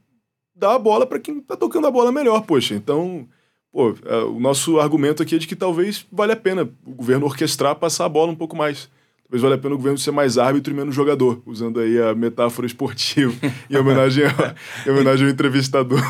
[0.55, 2.75] dá a bola para quem está tocando a bola melhor, poxa.
[2.75, 3.29] Então,
[3.71, 7.27] pô, é, o nosso argumento aqui é de que talvez valha a pena o governo
[7.27, 8.89] orquestrar passar a bola um pouco mais.
[9.29, 12.15] Talvez valha a pena o governo ser mais árbitro e menos jogador, usando aí a
[12.15, 13.35] metáfora esportiva,
[13.69, 16.01] em homenagem ao, em homenagem ao entrevistador.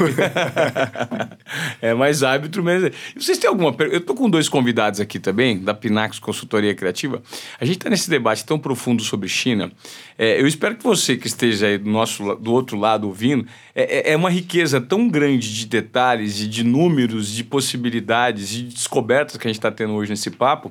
[1.81, 2.91] é mais árbitro mesmo.
[3.17, 3.97] E vocês têm alguma pergunta?
[3.97, 7.23] Eu estou com dois convidados aqui também, da Pinax Consultoria Criativa.
[7.59, 9.73] A gente está nesse debate tão profundo sobre China.
[10.19, 14.11] É, eu espero que você que esteja aí do, nosso, do outro lado ouvindo, é,
[14.11, 18.75] é, é uma riqueza tão grande de detalhes e de números, de possibilidades e de
[18.75, 20.71] descobertas que a gente está tendo hoje nesse papo,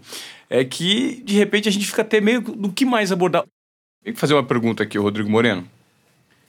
[0.50, 3.44] é que de repente a gente fica até meio do que mais abordar.
[4.04, 5.68] Tem que fazer uma pergunta aqui, Rodrigo Moreno.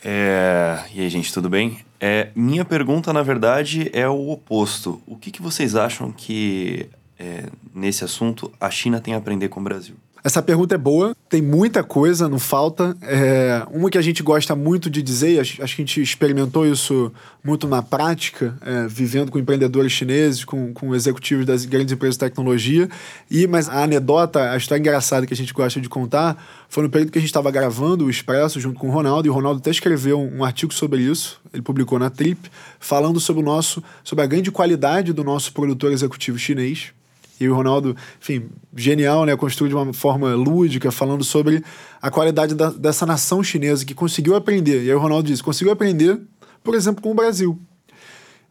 [0.05, 0.85] É...
[0.95, 1.79] E aí, gente, tudo bem?
[1.99, 5.03] É, minha pergunta, na verdade, é o oposto.
[5.07, 6.87] O que, que vocês acham que,
[7.19, 7.45] é,
[7.75, 9.97] nesse assunto, a China tem a aprender com o Brasil?
[10.27, 12.97] Essa pergunta é boa, tem muita coisa, não falta.
[13.01, 16.67] É, uma que a gente gosta muito de dizer, acho, acho que a gente experimentou
[16.67, 17.13] isso
[17.45, 22.19] muito na prática, é, vivendo com empreendedores chineses, com, com executivos das grandes empresas de
[22.19, 22.89] tecnologia.
[23.31, 26.91] E, mas a anedota, a história engraçada que a gente gosta de contar, foi no
[26.91, 29.61] período que a gente estava gravando o Expresso junto com o Ronaldo, e o Ronaldo
[29.61, 32.51] até escreveu um, um artigo sobre isso, ele publicou na Trip,
[32.81, 36.96] falando sobre o nosso, sobre a grande qualidade do nosso produtor executivo chinês
[37.39, 39.37] e o Ronaldo, enfim, genial, né?
[39.37, 41.63] Construiu de uma forma lúdica, falando sobre
[42.01, 44.85] a qualidade da, dessa nação chinesa que conseguiu aprender.
[44.85, 46.19] E aí o Ronaldo disse: conseguiu aprender,
[46.65, 47.59] por exemplo, com o Brasil.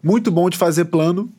[0.03, 1.31] Muito bom de fazer plano,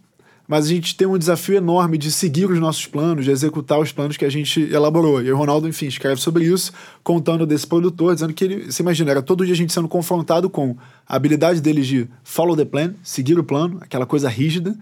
[0.49, 3.93] mas a gente tem um desafio enorme de seguir os nossos planos, de executar os
[3.93, 5.23] planos que a gente elaborou.
[5.23, 6.73] E o Ronaldo, enfim, escreve sobre isso,
[7.03, 10.51] contando desse produtor, dizendo que ele, você imagina, era todo dia a gente sendo confrontado
[10.51, 10.77] com
[11.09, 14.77] a habilidade dele de follow the plan, seguir o plano, aquela coisa rígida,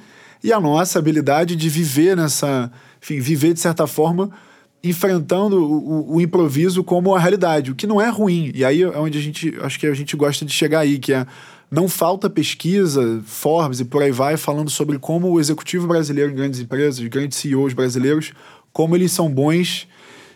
[0.45, 2.71] e a nossa habilidade de viver nessa,
[3.03, 4.31] enfim, viver de certa forma
[4.85, 8.53] enfrentando o, o, improviso como a realidade, o que não é ruim.
[8.55, 11.15] E aí é onde a gente, acho que a gente gosta de chegar aí, que
[11.15, 11.27] é
[11.71, 16.35] não falta pesquisa, Forbes e por aí vai, falando sobre como o executivo brasileiro em
[16.35, 18.35] grandes empresas, grandes CEOs brasileiros,
[18.71, 19.89] como eles são bons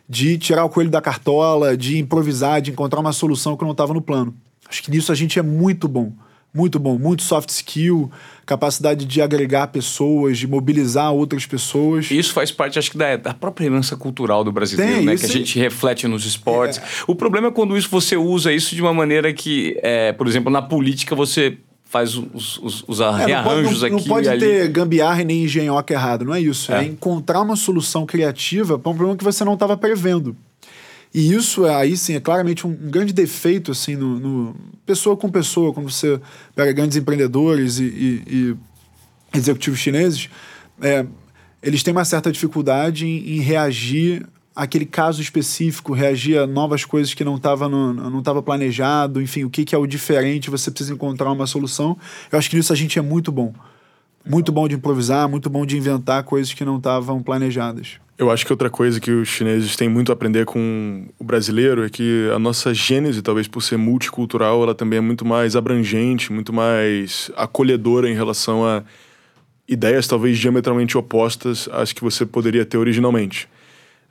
[0.09, 3.93] de tirar o coelho da cartola, de improvisar, de encontrar uma solução que não estava
[3.93, 4.35] no plano.
[4.67, 6.15] Acho que nisso a gente é muito bom.
[6.53, 8.11] Muito bom, muito soft skill,
[8.47, 12.11] capacidade de agregar pessoas, de mobilizar outras pessoas.
[12.11, 15.17] Isso faz parte, acho que, da, da própria herança cultural do brasileiro, Tem, né?
[15.17, 16.79] Que a gente reflete nos esportes.
[16.79, 16.83] É.
[17.07, 20.51] O problema é quando isso você usa isso de uma maneira que, é, por exemplo,
[20.51, 24.09] na política você faz os, os, os é, rearranjos não, não, aqui.
[24.09, 26.73] Não pode ter gambiarra nem engenhoca errado, não é isso.
[26.73, 30.37] É, é encontrar uma solução criativa para um problema que você não estava prevendo.
[31.19, 34.57] E isso é, aí sim é claramente um, um grande defeito assim no, no,
[34.87, 36.21] pessoa com pessoa, quando você
[36.55, 38.57] pega grandes empreendedores e, e, e
[39.37, 40.31] executivos chineses,
[40.81, 41.05] é,
[41.61, 47.13] eles têm uma certa dificuldade em, em, reagir àquele caso específico, reagir a novas coisas
[47.13, 50.95] que não estava não estava planejado, enfim, o que, que é o diferente, você precisa
[50.95, 51.99] encontrar uma solução.
[52.31, 53.53] Eu acho que nisso a gente é muito bom.
[54.25, 57.99] muito bom de improvisar, muito bom de inventar coisas que não estavam planejadas.
[58.19, 61.85] Eu acho que outra coisa que os chineses têm muito a aprender com o brasileiro
[61.85, 66.33] é que a nossa gênese, talvez por ser multicultural, ela também é muito mais abrangente,
[66.33, 68.83] muito mais acolhedora em relação a
[69.69, 73.49] ideias talvez diametralmente opostas às que você poderia ter originalmente.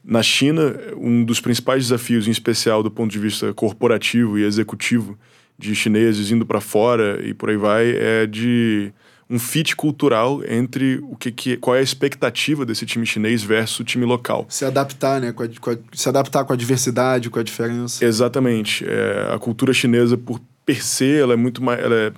[0.01, 5.19] Na China, um dos principais desafios, em especial do ponto de vista corporativo e executivo
[5.59, 8.93] de chineses indo para fora e por aí vai, é de
[9.29, 13.79] um fit cultural entre o que, que qual é a expectativa desse time chinês versus
[13.79, 14.45] o time local.
[14.49, 15.31] Se adaptar, né?
[15.31, 18.03] Com a, com a, se adaptar com a diversidade, com a diferença.
[18.05, 18.85] Exatamente.
[18.87, 21.79] É, a cultura chinesa, por per se, ela é muito mais.
[21.79, 22.13] Ela é,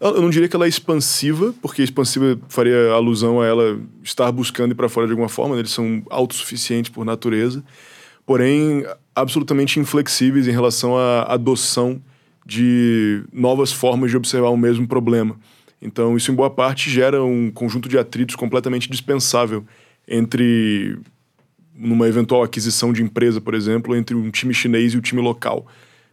[0.00, 4.72] eu não diria que ela é expansiva, porque expansiva faria alusão a ela estar buscando
[4.72, 5.60] ir para fora de alguma forma, né?
[5.60, 7.62] eles são autossuficientes por natureza,
[8.26, 8.84] porém
[9.14, 12.02] absolutamente inflexíveis em relação à adoção
[12.44, 15.36] de novas formas de observar o mesmo problema.
[15.82, 19.64] Então, isso em boa parte gera um conjunto de atritos completamente dispensável
[20.06, 20.96] entre
[21.74, 25.66] numa eventual aquisição de empresa, por exemplo, entre um time chinês e o time local.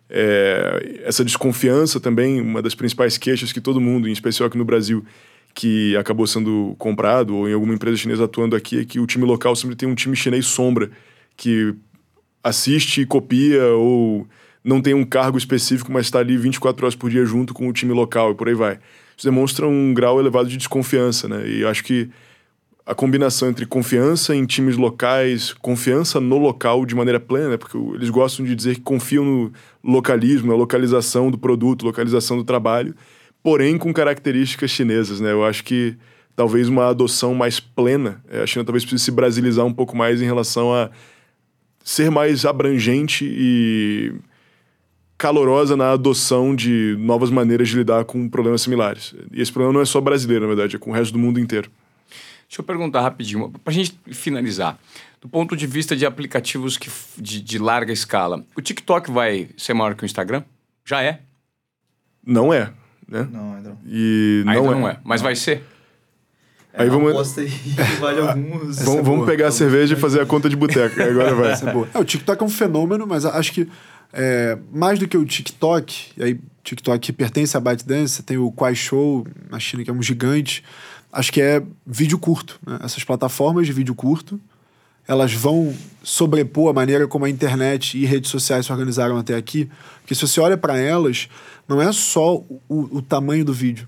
[0.10, 4.66] É, essa desconfiança também, uma das principais queixas que todo mundo, em especial aqui no
[4.66, 5.06] Brasil,
[5.54, 9.26] que acabou sendo comprado ou em alguma empresa chinesa atuando aqui, é que o time
[9.26, 10.90] local sempre tem um time chinês sombra
[11.38, 11.76] que
[12.44, 14.28] assiste e copia ou
[14.64, 17.74] não tem um cargo específico, mas está ali 24 horas por dia junto com o
[17.74, 18.80] time local e por aí vai.
[19.20, 21.46] Isso demonstra um grau elevado de desconfiança, né?
[21.46, 22.10] E acho que
[22.86, 27.58] a combinação entre confiança em times locais, confiança no local de maneira plena, né?
[27.58, 29.52] porque eles gostam de dizer que confiam no
[29.84, 32.96] localismo, na localização do produto, localização do trabalho,
[33.44, 35.34] porém com características chinesas, né?
[35.34, 35.98] Eu acho que
[36.34, 40.22] talvez uma adoção mais plena, é, a China talvez precise se brasilizar um pouco mais
[40.22, 40.90] em relação a
[41.84, 44.14] ser mais abrangente e
[45.20, 49.14] calorosa na adoção de novas maneiras de lidar com problemas similares.
[49.34, 51.42] E esse problema não é só brasileiro, na verdade, é com o resto do mundo
[51.42, 51.70] inteiro.
[52.48, 54.80] Deixa eu perguntar rapidinho, para a gente finalizar.
[55.22, 59.74] Do ponto de vista de aplicativos que, de, de, larga escala, o TikTok vai ser
[59.74, 60.42] maior que o Instagram?
[60.86, 61.20] Já é?
[62.26, 62.72] Não é,
[63.06, 63.28] né?
[63.30, 63.78] Não, ainda não.
[63.86, 64.94] E ainda não, não é.
[64.94, 65.00] é.
[65.04, 65.62] Mas vai ser?
[66.72, 67.50] É Aí vamos- aposta aí
[68.00, 68.80] vale alguns.
[68.80, 71.02] Vamos, é vamos pegar a cerveja e fazer a conta de boteco.
[71.02, 71.52] Agora vai.
[71.52, 71.90] É boa.
[71.94, 73.68] É, o TikTok é um fenômeno, mas acho que
[74.14, 79.26] é, mais do que o TikTok, e aí TikTok pertence à ByteDance, tem o Kuaishou
[79.50, 80.64] na China, que é um gigante,
[81.12, 82.60] acho que é vídeo curto.
[82.66, 82.80] né?
[82.84, 84.40] Essas plataformas de vídeo curto,
[85.08, 89.70] elas vão sobrepor a maneira como a internet e redes sociais se organizaram até aqui,
[90.02, 91.28] porque se você olha para elas,
[91.68, 93.88] não é só o, o tamanho do vídeo.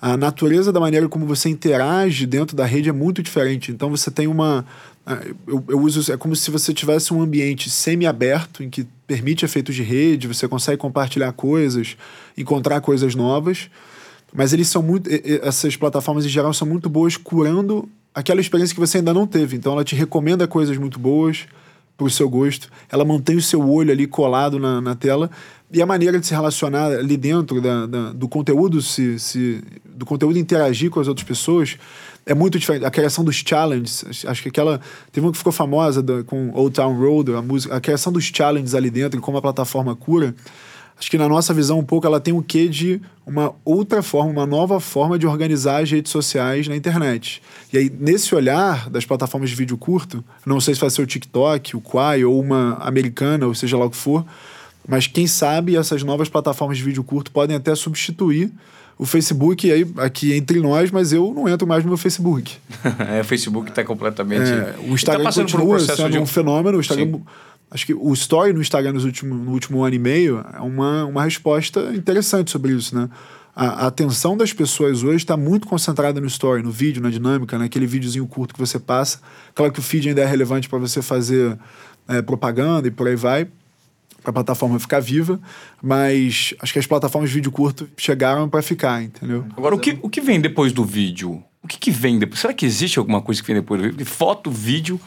[0.00, 3.72] A natureza da maneira como você interage dentro da rede é muito diferente.
[3.72, 4.66] Então você tem uma.
[5.06, 6.12] ah, Eu, eu uso.
[6.12, 10.48] É como se você tivesse um ambiente semi-aberto em que permite efeitos de rede, você
[10.48, 11.96] consegue compartilhar coisas,
[12.36, 13.70] encontrar coisas novas.
[14.32, 15.08] Mas eles são muito.
[15.42, 19.56] Essas plataformas em geral são muito boas curando aquela experiência que você ainda não teve.
[19.56, 21.46] Então ela te recomenda coisas muito boas
[21.96, 22.68] para o seu gosto.
[22.90, 25.30] Ela mantém o seu olho ali colado na, na tela.
[25.74, 30.06] E a maneira de se relacionar ali dentro da, da- do conteúdo, se, se, do
[30.06, 31.76] conteúdo interagir com as outras pessoas,
[32.24, 32.84] é muito diferente.
[32.84, 34.80] A criação dos challenges, acho- que aquela.
[35.10, 38.24] Teve uma que ficou famosa da- com Old Town Road, a música, a criação dos
[38.24, 40.32] challenges ali dentro como a plataforma cura.
[40.96, 44.30] Acho que na nossa visão um pouco ela tem o quê de uma outra forma,
[44.30, 47.42] uma nova forma de organizar as redes sociais na internet.
[47.72, 51.06] E aí, nesse olhar das plataformas de vídeo curto, não sei se vai ser o
[51.06, 54.24] TikTok, o Quai ou uma americana, ou seja lá o que for,
[54.86, 58.52] mas quem sabe essas novas plataformas de vídeo curto podem até substituir
[58.96, 62.56] o Facebook, aí aqui entre nós, mas eu não entro mais no meu Facebook.
[63.10, 64.50] é, o Facebook está completamente.
[64.50, 66.78] É, o Ele Instagram tá um continua sendo de um fenômeno.
[66.78, 67.22] O Instagram, Sim.
[67.70, 71.06] acho que o story no Instagram nos últimos, no último ano e meio é uma,
[71.06, 73.08] uma resposta interessante sobre isso, né?
[73.56, 77.56] A, a atenção das pessoas hoje está muito concentrada no story, no vídeo, na dinâmica,
[77.56, 79.20] naquele videozinho curto que você passa.
[79.54, 81.56] Claro que o feed ainda é relevante para você fazer
[82.08, 83.48] é, propaganda e por aí vai,
[84.24, 85.38] para a plataforma ficar viva,
[85.82, 89.44] mas acho que as plataformas de vídeo curto chegaram para ficar, entendeu?
[89.54, 91.44] Agora, o que, o que vem depois do vídeo?
[91.62, 92.40] O que, que vem depois?
[92.40, 94.06] Será que existe alguma coisa que vem depois do vídeo?
[94.06, 95.00] Foto, vídeo.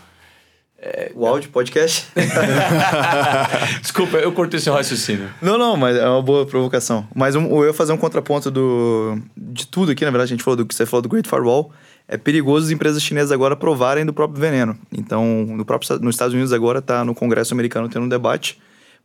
[1.16, 2.08] O áudio, podcast.
[3.82, 5.28] Desculpa, eu cortei seu raciocínio.
[5.42, 7.08] Não, não, mas é uma boa provocação.
[7.16, 10.44] Mas um, eu ia fazer um contraponto do, de tudo aqui, na verdade, a gente
[10.44, 11.72] falou do que você falou do Great Firewall.
[12.08, 14.78] É perigoso as empresas chinesas agora provarem do próprio veneno.
[14.92, 18.60] Então, no próprio, nos Estados Unidos agora está no Congresso americano tendo um debate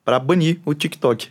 [0.05, 1.29] para banir o TikTok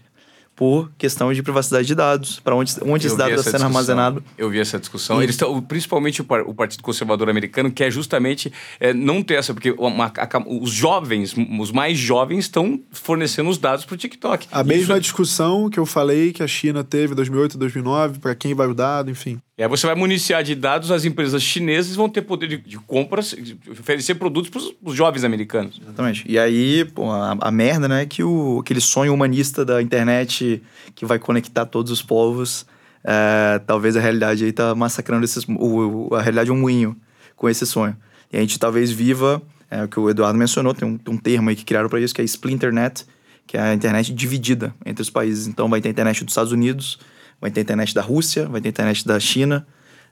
[0.55, 3.65] por questão de privacidade de dados, para onde, onde esse dado está sendo discussão.
[3.67, 4.23] armazenado.
[4.37, 5.19] Eu vi essa discussão.
[5.19, 9.35] E- Eles estão, principalmente o, par- o Partido Conservador Americano, quer justamente é, não ter
[9.35, 13.97] essa, porque uma- a- os jovens, os mais jovens, estão fornecendo os dados para o
[13.97, 14.47] TikTok.
[14.51, 18.35] A Isso- mesma discussão que eu falei que a China teve em 2008, 2009, para
[18.35, 19.39] quem vai o dado, enfim.
[19.61, 22.79] E aí você vai municiar de dados as empresas chinesas vão ter poder de, de
[22.79, 25.79] compra, de oferecer produtos para os jovens americanos.
[25.79, 26.23] Exatamente.
[26.27, 30.63] E aí, pô, a, a, merda, né, é que o, aquele sonho humanista da internet
[30.95, 32.65] que vai conectar todos os povos,
[33.03, 36.97] é, talvez a realidade aí tá massacrando esses, o, a realidade é um moinho
[37.35, 37.95] com esse sonho.
[38.33, 41.17] E a gente talvez viva, é, o que o Eduardo mencionou, tem um, tem um
[41.19, 43.05] termo aí que criaram para isso, que é Splinternet,
[43.45, 45.45] que é a internet dividida entre os países.
[45.45, 46.97] Então vai ter a internet dos Estados Unidos,
[47.41, 49.67] vai ter internet da Rússia, vai ter internet da China,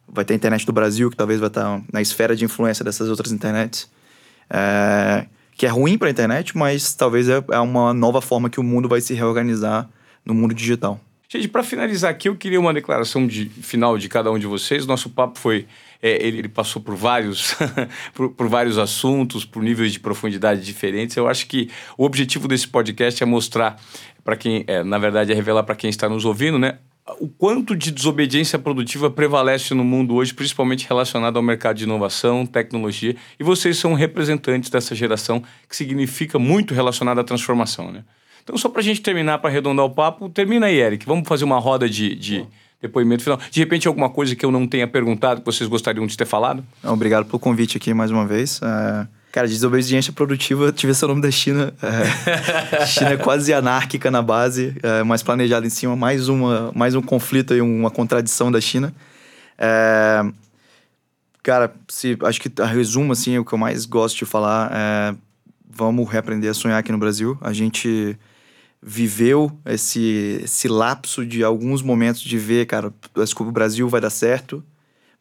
[0.07, 3.31] vai ter internet do Brasil, que talvez vai estar na esfera de influência dessas outras
[3.31, 3.89] internets.
[4.49, 8.59] É, que é ruim para a internet, mas talvez é, é uma nova forma que
[8.59, 9.89] o mundo vai se reorganizar
[10.25, 10.99] no mundo digital.
[11.27, 14.87] Gente, para finalizar aqui, eu queria uma declaração de final de cada um de vocês.
[14.87, 15.67] Nosso papo foi.
[16.01, 17.55] É, ele, ele, passou por vários,
[18.15, 21.15] por, por, vários assuntos, por níveis de profundidade diferentes.
[21.17, 23.79] Eu acho que o objetivo desse podcast é mostrar
[24.23, 26.79] para quem, é, na verdade, é revelar para quem está nos ouvindo, né,
[27.19, 32.45] o quanto de desobediência produtiva prevalece no mundo hoje, principalmente relacionado ao mercado de inovação,
[32.45, 38.03] tecnologia, e vocês são representantes dessa geração que significa muito relacionada à transformação, né?
[38.43, 41.05] Então, só para a gente terminar, para arredondar o papo, termina aí, Eric.
[41.05, 42.47] Vamos fazer uma roda de, de
[42.81, 43.39] depoimento final.
[43.51, 46.63] De repente, alguma coisa que eu não tenha perguntado que vocês gostariam de ter falado?
[46.83, 48.59] Obrigado pelo convite aqui mais uma vez.
[48.63, 49.18] É...
[49.31, 51.73] Cara, desobediência produtiva, tive esse nome da China.
[51.81, 56.95] É, China é quase anárquica na base, é, mais planejada em cima, mais, uma, mais
[56.95, 58.93] um conflito e uma contradição da China.
[59.57, 60.21] É,
[61.43, 65.15] cara, se, acho que a resumo, assim, o que eu mais gosto de falar é
[65.79, 67.37] vamos reaprender a sonhar aqui no Brasil.
[67.39, 68.17] A gente
[68.81, 74.63] viveu esse, esse lapso de alguns momentos de ver, cara, o Brasil vai dar certo,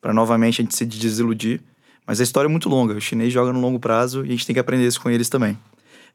[0.00, 1.60] para novamente a gente se desiludir.
[2.08, 2.94] Mas a história é muito longa.
[2.94, 5.28] O chinês joga no longo prazo e a gente tem que aprender isso com eles
[5.28, 5.58] também.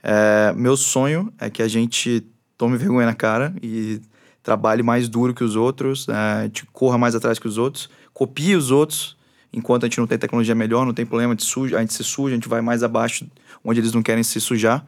[0.02, 2.26] É, meu sonho é que a gente
[2.58, 4.02] tome vergonha na cara e
[4.42, 8.72] trabalhe mais duro que os outros, é, corra mais atrás que os outros, copie os
[8.72, 9.16] outros.
[9.54, 12.04] Enquanto a gente não tem tecnologia melhor, não tem problema de suja, a gente se
[12.04, 13.28] suja, a gente vai mais abaixo
[13.64, 14.84] onde eles não querem se sujar.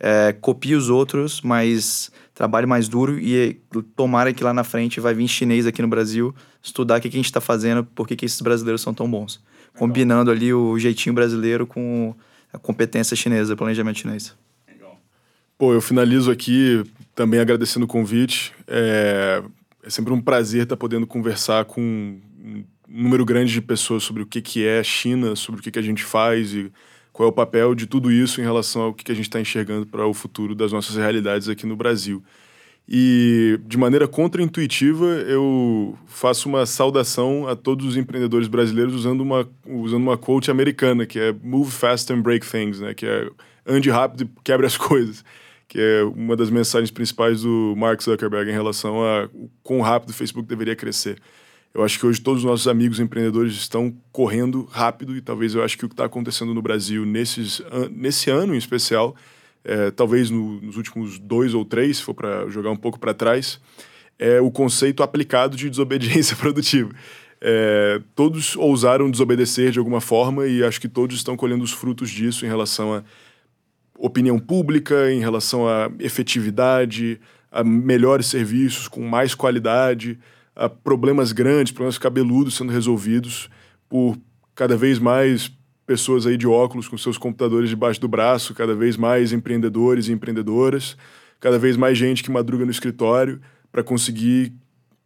[0.00, 3.60] É, copie os outros, mas trabalhe mais duro e
[3.94, 7.12] tomara que lá na frente vai vir chinês aqui no Brasil estudar o que, a
[7.12, 9.40] gente está fazendo, por que esses brasileiros são tão bons
[9.78, 12.14] combinando ali o jeitinho brasileiro com
[12.52, 14.34] a competência chinesa, planejamento chinês.
[15.56, 18.52] Pô, eu finalizo aqui também agradecendo o convite.
[18.66, 19.42] É,
[19.82, 24.26] é sempre um prazer estar podendo conversar com um número grande de pessoas sobre o
[24.26, 26.72] que, que é a China, sobre o que, que a gente faz e
[27.12, 29.40] qual é o papel de tudo isso em relação ao que, que a gente está
[29.40, 32.22] enxergando para o futuro das nossas realidades aqui no Brasil.
[32.90, 39.46] E de maneira contraintuitiva, eu faço uma saudação a todos os empreendedores brasileiros usando uma,
[39.66, 42.94] usando uma quote americana, que é Move fast and break things, né?
[42.94, 43.28] que é
[43.66, 45.22] ande rápido e quebre as coisas,
[45.68, 49.28] que é uma das mensagens principais do Mark Zuckerberg em relação a
[49.62, 51.18] quão rápido o Facebook deveria crescer.
[51.74, 55.62] Eu acho que hoje todos os nossos amigos empreendedores estão correndo rápido e talvez eu
[55.62, 57.60] acho que o que está acontecendo no Brasil nesses,
[57.90, 59.14] nesse ano em especial
[59.64, 63.14] é, talvez no, nos últimos dois ou três, se for para jogar um pouco para
[63.14, 63.60] trás,
[64.18, 66.90] é o conceito aplicado de desobediência produtiva.
[67.40, 72.10] É, todos ousaram desobedecer de alguma forma e acho que todos estão colhendo os frutos
[72.10, 73.04] disso em relação à
[73.96, 80.18] opinião pública, em relação à efetividade, a melhores serviços com mais qualidade,
[80.54, 83.48] a problemas grandes, problemas cabeludos sendo resolvidos
[83.88, 84.18] por
[84.54, 85.50] cada vez mais
[85.88, 90.12] pessoas aí de óculos com seus computadores debaixo do braço, cada vez mais empreendedores e
[90.12, 90.98] empreendedoras,
[91.40, 93.40] cada vez mais gente que madruga no escritório
[93.72, 94.52] para conseguir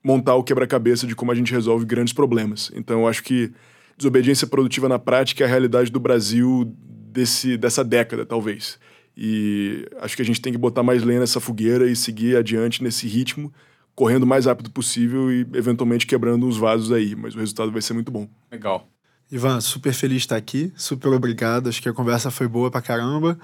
[0.03, 2.73] montar o quebra-cabeça de como a gente resolve grandes problemas.
[2.75, 3.53] Então, eu acho que
[3.97, 8.77] desobediência produtiva na prática é a realidade do Brasil desse, dessa década, talvez.
[9.17, 12.83] E acho que a gente tem que botar mais lenha nessa fogueira e seguir adiante
[12.83, 13.55] nesse ritmo,
[13.95, 17.83] correndo o mais rápido possível e eventualmente quebrando uns vasos aí, mas o resultado vai
[17.83, 18.29] ser muito bom.
[18.51, 18.92] Legal.
[19.33, 21.71] Ivan, super feliz de estar aqui, super obrigado.
[21.71, 23.39] Acho que a conversa foi boa pra caramba.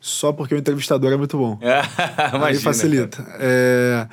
[0.00, 1.58] Só porque o entrevistador é muito bom.
[1.66, 3.26] É, aí facilita.
[3.40, 4.06] É,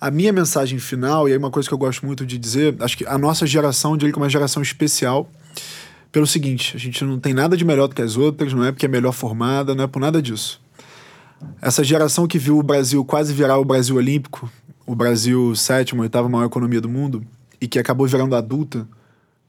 [0.00, 2.96] a minha mensagem final, e aí uma coisa que eu gosto muito de dizer, acho
[2.96, 5.28] que a nossa geração, eu diria que é uma geração especial,
[6.12, 8.70] pelo seguinte: a gente não tem nada de melhor do que as outras, não é
[8.70, 10.60] porque é melhor formada, não é por nada disso.
[11.60, 14.48] Essa geração que viu o Brasil quase virar o Brasil olímpico,
[14.86, 17.24] o Brasil sétimo, oitava maior economia do mundo,
[17.60, 18.86] e que acabou virando adulta,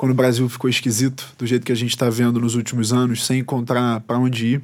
[0.01, 3.23] quando o Brasil ficou esquisito, do jeito que a gente está vendo nos últimos anos,
[3.23, 4.61] sem encontrar para onde ir.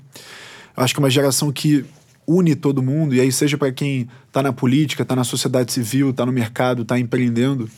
[0.76, 1.86] Eu acho que é uma geração que
[2.26, 6.10] une todo mundo, e aí seja para quem está na política, está na sociedade civil,
[6.10, 7.70] está no mercado, está empreendendo,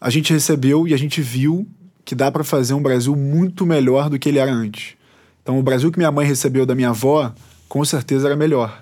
[0.00, 1.66] a gente recebeu e a gente viu
[2.04, 4.94] que dá para fazer um Brasil muito melhor do que ele era antes.
[5.42, 7.34] Então, o Brasil que minha mãe recebeu da minha avó,
[7.68, 8.80] com certeza era melhor.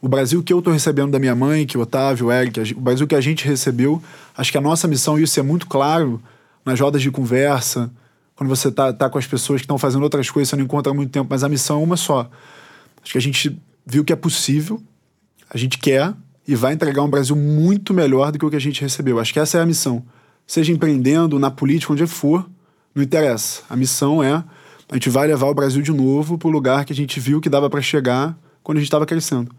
[0.00, 2.80] O Brasil que eu estou recebendo da minha mãe, que o Otávio, o Eric, o
[2.80, 4.02] Brasil que a gente recebeu,
[4.36, 6.20] acho que a nossa missão, e isso é muito claro,
[6.64, 7.90] nas rodas de conversa,
[8.34, 10.92] quando você tá, tá com as pessoas que estão fazendo outras coisas, você não encontra
[10.92, 12.30] muito tempo, mas a missão é uma só.
[13.02, 14.82] Acho que a gente viu que é possível,
[15.50, 16.14] a gente quer
[16.46, 19.18] e vai entregar um Brasil muito melhor do que o que a gente recebeu.
[19.20, 20.04] Acho que essa é a missão.
[20.46, 22.48] Seja empreendendo, na política, onde for,
[22.94, 23.62] não interessa.
[23.68, 24.42] A missão é
[24.90, 27.40] a gente vai levar o Brasil de novo para o lugar que a gente viu
[27.40, 29.50] que dava para chegar quando a gente estava crescendo.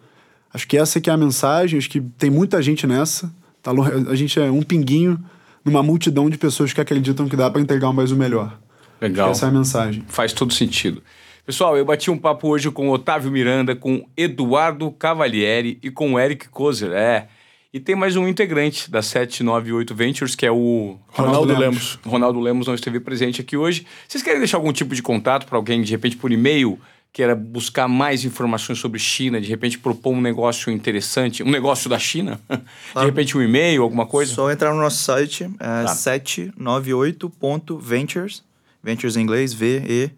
[0.54, 3.34] Acho que essa que é a mensagem, acho que tem muita gente nessa.
[3.62, 3.72] Tá,
[4.10, 5.20] a gente é um pinguinho
[5.64, 8.60] numa multidão de pessoas que acreditam que dá para entregar um Brasil melhor.
[9.00, 9.32] Legal.
[9.32, 10.04] Essa é a mensagem.
[10.08, 11.04] Faz todo sentido.
[11.46, 16.14] Pessoal, eu bati um papo hoje com o Otávio Miranda, com Eduardo Cavalieri e com
[16.14, 16.92] o Eric Kozer.
[16.94, 17.28] É.
[17.74, 22.00] E tem mais um integrante da 798 Ventures, que é o Ronaldo, Ronaldo Lemos.
[22.06, 23.86] Ronaldo Lemos não esteve presente aqui hoje.
[24.08, 26.80] Vocês querem deixar algum tipo de contato para alguém, de repente, por e-mail,
[27.14, 32.00] queira buscar mais informações sobre China, de repente propor um negócio interessante, um negócio da
[32.00, 32.42] China?
[32.50, 34.34] De repente um e-mail, alguma coisa?
[34.34, 35.86] Só entrar no nosso site, é tá.
[35.86, 38.44] 798.ventures,
[38.82, 40.18] ventures em inglês, V-E-N-T-U-R-E-S,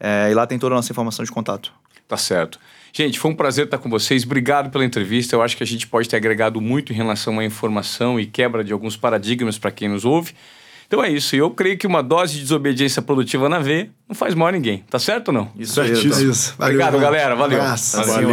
[0.00, 1.70] é, e lá tem toda a nossa informação de contato.
[2.08, 2.58] Tá certo.
[2.90, 4.24] Gente, foi um prazer estar com vocês.
[4.24, 5.36] Obrigado pela entrevista.
[5.36, 8.64] Eu acho que a gente pode ter agregado muito em relação à informação e quebra
[8.64, 10.32] de alguns paradigmas para quem nos ouve.
[10.88, 11.36] Então é isso.
[11.36, 14.82] Eu creio que uma dose de desobediência produtiva na V não faz mal a ninguém.
[14.88, 15.50] Tá certo ou não?
[15.54, 16.54] Isso, é isso.
[16.56, 17.36] Valeu, Obrigado, galera.
[17.36, 17.60] Valeu.
[17.60, 18.28] Valeu.